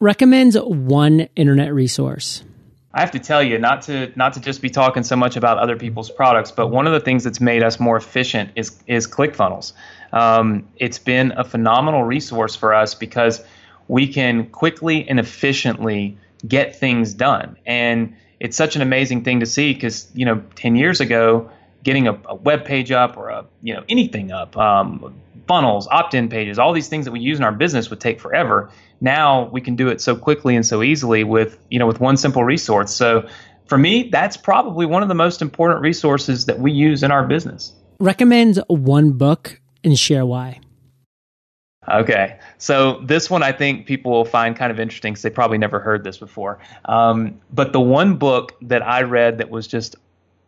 Recommends 0.00 0.56
one 0.58 1.28
internet 1.36 1.72
resource. 1.72 2.42
I 2.92 3.00
have 3.00 3.10
to 3.12 3.18
tell 3.18 3.42
you, 3.42 3.58
not 3.58 3.82
to 3.82 4.12
not 4.16 4.32
to 4.34 4.40
just 4.40 4.62
be 4.62 4.70
talking 4.70 5.02
so 5.02 5.16
much 5.16 5.36
about 5.36 5.58
other 5.58 5.76
people's 5.76 6.10
products, 6.10 6.50
but 6.50 6.68
one 6.68 6.86
of 6.86 6.92
the 6.92 7.00
things 7.00 7.24
that's 7.24 7.40
made 7.40 7.62
us 7.62 7.78
more 7.78 7.96
efficient 7.96 8.50
is 8.56 8.78
is 8.86 9.06
ClickFunnels. 9.06 9.72
Um, 10.12 10.66
it's 10.76 10.98
been 10.98 11.32
a 11.36 11.44
phenomenal 11.44 12.04
resource 12.04 12.56
for 12.56 12.74
us 12.74 12.94
because 12.94 13.44
we 13.88 14.06
can 14.06 14.46
quickly 14.46 15.08
and 15.08 15.18
efficiently 15.20 16.16
get 16.46 16.76
things 16.76 17.14
done. 17.14 17.56
And 17.66 18.14
it's 18.40 18.56
such 18.56 18.76
an 18.76 18.82
amazing 18.82 19.24
thing 19.24 19.40
to 19.40 19.46
see 19.46 19.72
because, 19.72 20.08
you 20.14 20.24
know, 20.24 20.42
10 20.56 20.76
years 20.76 21.00
ago, 21.00 21.50
getting 21.82 22.08
a, 22.08 22.20
a, 22.26 22.34
web 22.34 22.64
page 22.64 22.90
up 22.90 23.16
or 23.16 23.28
a, 23.28 23.46
you 23.62 23.72
know, 23.72 23.84
anything 23.88 24.32
up, 24.32 24.56
um, 24.56 25.14
funnels, 25.46 25.86
opt-in 25.88 26.28
pages, 26.28 26.58
all 26.58 26.72
these 26.72 26.88
things 26.88 27.04
that 27.04 27.12
we 27.12 27.20
use 27.20 27.38
in 27.38 27.44
our 27.44 27.52
business 27.52 27.88
would 27.90 28.00
take 28.00 28.20
forever. 28.20 28.70
Now 29.00 29.48
we 29.50 29.60
can 29.60 29.76
do 29.76 29.88
it 29.88 30.00
so 30.00 30.16
quickly 30.16 30.56
and 30.56 30.66
so 30.66 30.82
easily 30.82 31.22
with, 31.22 31.58
you 31.70 31.78
know, 31.78 31.86
with 31.86 32.00
one 32.00 32.16
simple 32.16 32.42
resource. 32.44 32.92
So 32.92 33.28
for 33.66 33.78
me, 33.78 34.08
that's 34.10 34.36
probably 34.36 34.86
one 34.86 35.02
of 35.02 35.08
the 35.08 35.14
most 35.14 35.42
important 35.42 35.80
resources 35.80 36.46
that 36.46 36.58
we 36.58 36.72
use 36.72 37.02
in 37.02 37.10
our 37.10 37.26
business. 37.26 37.72
Recommend 38.00 38.62
one 38.68 39.12
book 39.12 39.60
and 39.84 39.98
share 39.98 40.26
why. 40.26 40.60
Okay, 41.88 42.38
so 42.58 43.00
this 43.04 43.30
one 43.30 43.42
I 43.42 43.52
think 43.52 43.86
people 43.86 44.10
will 44.10 44.24
find 44.24 44.56
kind 44.56 44.72
of 44.72 44.80
interesting 44.80 45.12
because 45.12 45.22
they 45.22 45.30
probably 45.30 45.58
never 45.58 45.78
heard 45.78 46.02
this 46.02 46.18
before. 46.18 46.58
Um, 46.86 47.40
but 47.52 47.72
the 47.72 47.80
one 47.80 48.16
book 48.16 48.56
that 48.62 48.82
I 48.82 49.02
read 49.02 49.38
that 49.38 49.50
was 49.50 49.66
just 49.66 49.94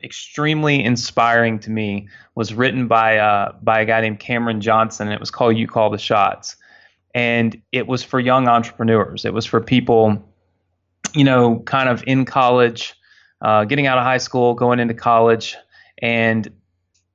extremely 0.02 0.82
inspiring 0.82 1.58
to 1.60 1.70
me 1.70 2.08
was 2.34 2.54
written 2.54 2.88
by 2.88 3.18
uh, 3.18 3.52
by 3.62 3.80
a 3.80 3.84
guy 3.84 4.00
named 4.00 4.18
Cameron 4.18 4.60
Johnson, 4.60 5.08
and 5.08 5.14
it 5.14 5.20
was 5.20 5.30
called 5.30 5.56
"You 5.56 5.68
Call 5.68 5.90
the 5.90 5.98
Shots," 5.98 6.56
and 7.14 7.60
it 7.70 7.86
was 7.86 8.02
for 8.02 8.18
young 8.18 8.48
entrepreneurs. 8.48 9.24
It 9.24 9.32
was 9.32 9.46
for 9.46 9.60
people, 9.60 10.20
you 11.14 11.24
know, 11.24 11.60
kind 11.60 11.88
of 11.88 12.02
in 12.06 12.24
college, 12.24 12.94
uh, 13.42 13.64
getting 13.64 13.86
out 13.86 13.98
of 13.98 14.04
high 14.04 14.18
school, 14.18 14.54
going 14.54 14.80
into 14.80 14.94
college, 14.94 15.56
and 15.98 16.50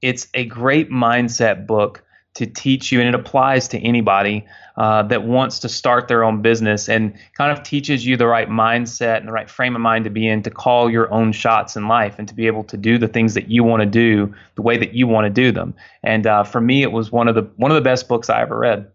it's 0.02 0.28
a 0.34 0.46
great 0.46 0.90
mindset 0.90 1.68
book 1.68 2.04
to 2.36 2.46
teach 2.46 2.92
you, 2.92 3.00
and 3.00 3.08
it 3.08 3.16
applies 3.16 3.68
to 3.70 3.80
anybody 3.80 4.46
uh, 4.76 5.04
that 5.04 5.24
wants 5.24 5.60
to 5.60 5.70
start 5.70 6.08
their 6.08 6.24
own 6.24 6.42
business 6.42 6.90
and 6.90 7.14
kind 7.38 7.52
of 7.56 7.64
teaches 7.64 8.06
you 8.06 8.18
the 8.18 8.26
right 8.26 8.50
mindset 8.50 9.18
and 9.18 9.28
the 9.28 9.32
right 9.32 9.50
frame 9.50 9.76
of 9.76 9.82
mind 9.82 10.06
to 10.06 10.10
be 10.10 10.28
in 10.28 10.42
to 10.44 10.50
call 10.50 10.90
your 10.90 11.12
own 11.14 11.32
shots 11.32 11.76
in 11.76 11.88
life 11.88 12.16
and 12.18 12.28
to 12.28 12.34
be 12.34 12.48
able 12.48 12.64
to 12.64 12.78
do 12.78 12.98
the 12.98 13.08
things 13.08 13.36
that 13.36 13.50
you 13.50 13.64
want 13.64 13.82
to 13.82 13.86
do 13.86 14.34
the 14.56 14.62
way 14.62 14.78
that 14.78 14.94
you 14.94 15.06
want 15.06 15.26
to 15.26 15.30
do 15.30 15.52
them. 15.52 15.76
And 16.02 16.26
uh, 16.26 16.44
for 16.44 16.60
me, 16.60 16.82
it 16.82 16.92
was 16.92 17.12
one 17.12 17.28
of 17.28 17.36
the 17.36 17.44
one 17.58 17.70
of 17.72 17.76
the 17.76 17.82
best 17.82 18.08
books 18.08 18.30
I 18.30 18.42
ever 18.42 18.58
read. 18.58 18.92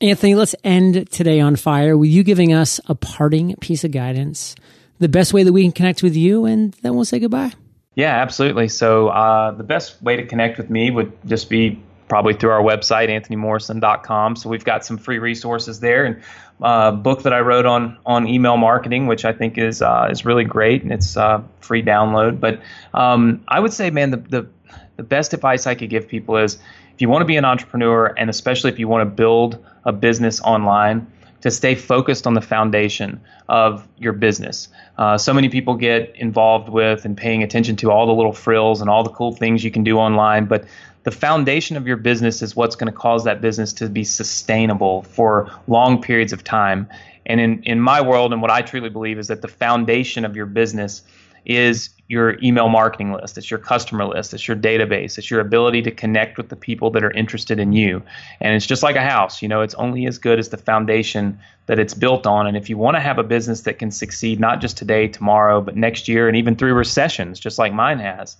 Anthony, 0.00 0.36
let's 0.36 0.54
end 0.62 1.10
today 1.10 1.40
on 1.40 1.56
fire 1.56 1.96
with 1.96 2.10
you 2.10 2.22
giving 2.22 2.52
us 2.52 2.80
a 2.86 2.94
parting 2.94 3.56
piece 3.56 3.82
of 3.82 3.90
guidance, 3.90 4.54
the 5.00 5.08
best 5.08 5.32
way 5.32 5.42
that 5.42 5.52
we 5.52 5.64
can 5.64 5.72
connect 5.72 6.04
with 6.04 6.14
you, 6.14 6.44
and 6.44 6.72
then 6.82 6.94
we'll 6.94 7.04
say 7.04 7.18
goodbye. 7.18 7.52
Yeah, 7.96 8.14
absolutely. 8.14 8.68
So 8.68 9.08
uh, 9.08 9.50
the 9.50 9.64
best 9.64 10.00
way 10.00 10.14
to 10.14 10.24
connect 10.24 10.56
with 10.56 10.70
me 10.70 10.92
would 10.92 11.12
just 11.26 11.50
be 11.50 11.82
probably 12.08 12.34
through 12.34 12.50
our 12.50 12.62
website, 12.62 13.08
anthonymorrison.com. 13.08 14.36
So 14.36 14.48
we've 14.48 14.64
got 14.64 14.84
some 14.84 14.98
free 14.98 15.18
resources 15.18 15.80
there 15.80 16.04
and 16.04 16.22
a 16.60 16.64
uh, 16.64 16.90
book 16.90 17.22
that 17.22 17.32
I 17.32 17.40
wrote 17.40 17.66
on 17.66 17.96
on 18.04 18.26
email 18.26 18.56
marketing, 18.56 19.06
which 19.06 19.24
I 19.24 19.32
think 19.32 19.58
is 19.58 19.80
uh, 19.80 20.08
is 20.10 20.24
really 20.24 20.44
great 20.44 20.82
and 20.82 20.92
it's 20.92 21.16
uh, 21.16 21.42
free 21.60 21.82
download. 21.82 22.40
But 22.40 22.60
um, 22.94 23.44
I 23.46 23.60
would 23.60 23.72
say, 23.72 23.90
man, 23.90 24.10
the, 24.10 24.16
the 24.16 24.48
the 24.96 25.04
best 25.04 25.32
advice 25.32 25.66
I 25.66 25.74
could 25.76 25.90
give 25.90 26.08
people 26.08 26.36
is 26.36 26.58
if 26.94 27.00
you 27.00 27.08
want 27.08 27.22
to 27.22 27.26
be 27.26 27.36
an 27.36 27.44
entrepreneur 27.44 28.12
and 28.18 28.28
especially 28.28 28.72
if 28.72 28.78
you 28.80 28.88
want 28.88 29.02
to 29.02 29.14
build 29.14 29.64
a 29.84 29.92
business 29.92 30.40
online, 30.40 31.06
to 31.40 31.50
stay 31.50 31.74
focused 31.74 32.26
on 32.26 32.34
the 32.34 32.40
foundation 32.40 33.20
of 33.48 33.86
your 33.96 34.12
business. 34.12 34.68
Uh, 34.96 35.16
so 35.16 35.32
many 35.32 35.48
people 35.48 35.74
get 35.74 36.14
involved 36.16 36.68
with 36.68 37.04
and 37.04 37.16
paying 37.16 37.42
attention 37.42 37.76
to 37.76 37.90
all 37.90 38.06
the 38.06 38.12
little 38.12 38.32
frills 38.32 38.80
and 38.80 38.90
all 38.90 39.04
the 39.04 39.10
cool 39.10 39.32
things 39.32 39.62
you 39.62 39.70
can 39.70 39.84
do 39.84 39.98
online, 39.98 40.46
but 40.46 40.64
the 41.04 41.10
foundation 41.10 41.76
of 41.76 41.86
your 41.86 41.96
business 41.96 42.42
is 42.42 42.54
what's 42.54 42.76
going 42.76 42.92
to 42.92 42.98
cause 42.98 43.24
that 43.24 43.40
business 43.40 43.72
to 43.74 43.88
be 43.88 44.04
sustainable 44.04 45.02
for 45.02 45.50
long 45.66 46.02
periods 46.02 46.32
of 46.32 46.44
time. 46.44 46.88
And 47.24 47.40
in, 47.40 47.62
in 47.62 47.80
my 47.80 48.00
world, 48.00 48.32
and 48.32 48.42
what 48.42 48.50
I 48.50 48.62
truly 48.62 48.90
believe 48.90 49.18
is 49.18 49.28
that 49.28 49.40
the 49.40 49.48
foundation 49.48 50.24
of 50.24 50.34
your 50.34 50.46
business 50.46 51.02
is 51.44 51.90
your 52.08 52.38
email 52.42 52.70
marketing 52.70 53.12
list, 53.12 53.36
it's 53.36 53.50
your 53.50 53.58
customer 53.58 54.06
list, 54.06 54.32
it's 54.32 54.48
your 54.48 54.56
database, 54.56 55.18
it's 55.18 55.30
your 55.30 55.40
ability 55.40 55.82
to 55.82 55.90
connect 55.90 56.38
with 56.38 56.48
the 56.48 56.56
people 56.56 56.90
that 56.90 57.04
are 57.04 57.10
interested 57.10 57.58
in 57.58 57.72
you. 57.72 58.02
And 58.40 58.54
it's 58.54 58.66
just 58.66 58.82
like 58.82 58.96
a 58.96 59.02
house, 59.02 59.42
you 59.42 59.48
know, 59.48 59.60
it's 59.60 59.74
only 59.74 60.06
as 60.06 60.16
good 60.16 60.38
as 60.38 60.48
the 60.48 60.56
foundation 60.56 61.38
that 61.66 61.78
it's 61.78 61.92
built 61.92 62.26
on. 62.26 62.46
And 62.46 62.56
if 62.56 62.70
you 62.70 62.78
want 62.78 62.96
to 62.96 63.00
have 63.00 63.18
a 63.18 63.22
business 63.22 63.62
that 63.62 63.78
can 63.78 63.90
succeed 63.90 64.40
not 64.40 64.62
just 64.62 64.78
today, 64.78 65.06
tomorrow, 65.06 65.60
but 65.60 65.76
next 65.76 66.08
year 66.08 66.28
and 66.28 66.36
even 66.36 66.56
through 66.56 66.72
recessions, 66.72 67.38
just 67.38 67.58
like 67.58 67.74
mine 67.74 67.98
has, 67.98 68.36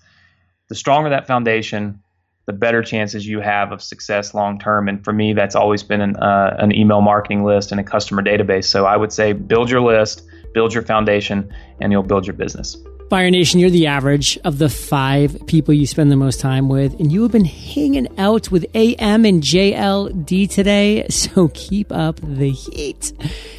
the 0.68 0.74
stronger 0.74 1.10
that 1.10 1.26
foundation, 1.26 2.02
the 2.46 2.54
better 2.54 2.82
chances 2.82 3.26
you 3.26 3.40
have 3.40 3.72
of 3.72 3.82
success 3.82 4.32
long 4.32 4.58
term. 4.58 4.88
And 4.88 5.04
for 5.04 5.12
me, 5.12 5.34
that's 5.34 5.54
always 5.54 5.82
been 5.82 6.00
an, 6.00 6.16
uh, 6.16 6.56
an 6.58 6.74
email 6.74 7.02
marketing 7.02 7.44
list 7.44 7.70
and 7.70 7.78
a 7.78 7.84
customer 7.84 8.22
database. 8.22 8.64
So 8.64 8.86
I 8.86 8.96
would 8.96 9.12
say 9.12 9.34
build 9.34 9.68
your 9.68 9.82
list, 9.82 10.22
build 10.52 10.74
your 10.74 10.82
foundation, 10.82 11.52
and 11.80 11.92
you'll 11.92 12.02
build 12.02 12.26
your 12.26 12.34
business. 12.34 12.76
Fire 13.10 13.30
Nation, 13.30 13.58
you're 13.58 13.70
the 13.70 13.86
average 13.86 14.38
of 14.44 14.58
the 14.58 14.68
five 14.68 15.46
people 15.46 15.72
you 15.72 15.86
spend 15.86 16.12
the 16.12 16.16
most 16.16 16.40
time 16.40 16.68
with, 16.68 16.92
and 17.00 17.10
you 17.10 17.22
have 17.22 17.32
been 17.32 17.46
hanging 17.46 18.06
out 18.18 18.50
with 18.50 18.66
AM 18.74 19.24
and 19.24 19.42
JLD 19.42 20.50
today, 20.50 21.06
so 21.10 21.48
keep 21.54 21.90
up 21.90 22.20
the 22.22 22.50
heat. 22.50 23.14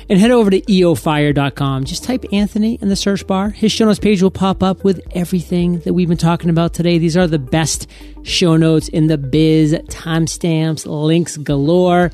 And 0.07 0.19
head 0.19 0.29
over 0.29 0.51
to 0.51 0.61
eofire.com. 0.61 1.85
Just 1.85 2.03
type 2.03 2.25
Anthony 2.31 2.77
in 2.79 2.89
the 2.89 2.95
search 2.95 3.25
bar. 3.25 3.49
His 3.49 3.71
show 3.71 3.85
notes 3.85 3.97
page 3.97 4.21
will 4.21 4.29
pop 4.29 4.61
up 4.61 4.83
with 4.83 5.01
everything 5.15 5.79
that 5.79 5.93
we've 5.93 6.07
been 6.07 6.17
talking 6.17 6.51
about 6.51 6.75
today. 6.75 6.99
These 6.99 7.17
are 7.17 7.25
the 7.25 7.39
best 7.39 7.89
show 8.21 8.55
notes 8.55 8.87
in 8.87 9.07
the 9.07 9.17
biz, 9.17 9.73
timestamps, 9.87 10.85
links 10.85 11.37
galore. 11.37 12.11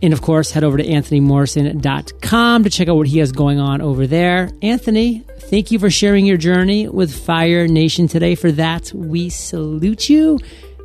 And 0.00 0.12
of 0.12 0.22
course, 0.22 0.50
head 0.50 0.64
over 0.64 0.76
to 0.76 0.84
anthonymorrison.com 0.84 2.64
to 2.64 2.70
check 2.70 2.88
out 2.88 2.96
what 2.96 3.08
he 3.08 3.18
has 3.18 3.32
going 3.32 3.58
on 3.58 3.80
over 3.80 4.06
there. 4.06 4.50
Anthony, 4.62 5.24
thank 5.38 5.70
you 5.70 5.78
for 5.78 5.90
sharing 5.90 6.24
your 6.24 6.36
journey 6.36 6.88
with 6.88 7.14
Fire 7.14 7.66
Nation 7.66 8.06
today. 8.06 8.34
For 8.34 8.52
that, 8.52 8.92
we 8.92 9.28
salute 9.28 10.08
you 10.08 10.38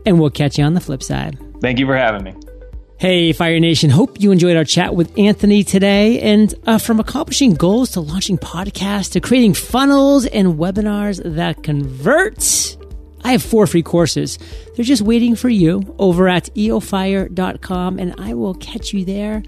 and 0.05 0.19
we'll 0.19 0.31
catch 0.31 0.57
you 0.57 0.63
on 0.63 0.73
the 0.73 0.81
flip 0.81 1.03
side. 1.03 1.37
Thank 1.61 1.79
you 1.79 1.85
for 1.85 1.95
having 1.95 2.23
me. 2.23 2.33
Hey, 2.97 3.33
Fire 3.33 3.59
Nation. 3.59 3.89
Hope 3.89 4.21
you 4.21 4.31
enjoyed 4.31 4.55
our 4.55 4.63
chat 4.63 4.95
with 4.95 5.17
Anthony 5.19 5.63
today. 5.63 6.21
And 6.21 6.53
uh, 6.65 6.77
from 6.77 7.01
accomplishing 7.01 7.53
goals 7.53 7.91
to 7.91 7.99
launching 7.99 8.37
podcasts 8.37 9.11
to 9.11 9.19
creating 9.19 9.55
funnels 9.55 10.25
and 10.25 10.57
webinars 10.57 11.21
that 11.35 11.63
convert 11.63 12.77
I 13.23 13.31
have 13.31 13.43
four 13.43 13.67
free 13.67 13.83
courses. 13.83 14.37
They're 14.75 14.85
just 14.85 15.01
waiting 15.01 15.35
for 15.35 15.49
you 15.49 15.95
over 15.99 16.27
at 16.27 16.45
eofire.com, 16.55 17.99
and 17.99 18.15
I 18.19 18.33
will 18.33 18.55
catch 18.55 18.93
you 18.93 19.05
there, 19.05 19.43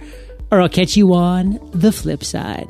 or 0.51 0.61
I'll 0.61 0.69
catch 0.69 0.95
you 0.95 1.13
on 1.13 1.59
the 1.73 1.91
flip 1.91 2.23
side. 2.23 2.69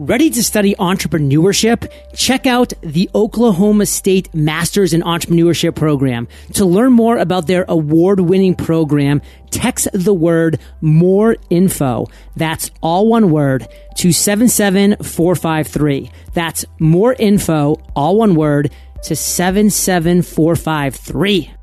Ready 0.00 0.30
to 0.30 0.44
study 0.44 0.76
entrepreneurship? 0.76 1.90
Check 2.14 2.46
out 2.46 2.72
the 2.82 3.10
Oklahoma 3.16 3.84
State 3.84 4.32
Masters 4.32 4.94
in 4.94 5.02
Entrepreneurship 5.02 5.74
program. 5.74 6.28
To 6.52 6.64
learn 6.64 6.92
more 6.92 7.18
about 7.18 7.48
their 7.48 7.64
award 7.68 8.20
winning 8.20 8.54
program, 8.54 9.20
text 9.50 9.88
the 9.92 10.14
word 10.14 10.60
more 10.80 11.34
info. 11.50 12.06
That's 12.36 12.70
all 12.80 13.08
one 13.08 13.32
word 13.32 13.66
to 13.96 14.12
77453. 14.12 16.12
That's 16.32 16.64
more 16.78 17.14
info, 17.14 17.82
all 17.96 18.18
one 18.18 18.36
word 18.36 18.70
to 19.02 19.16
77453. 19.16 21.57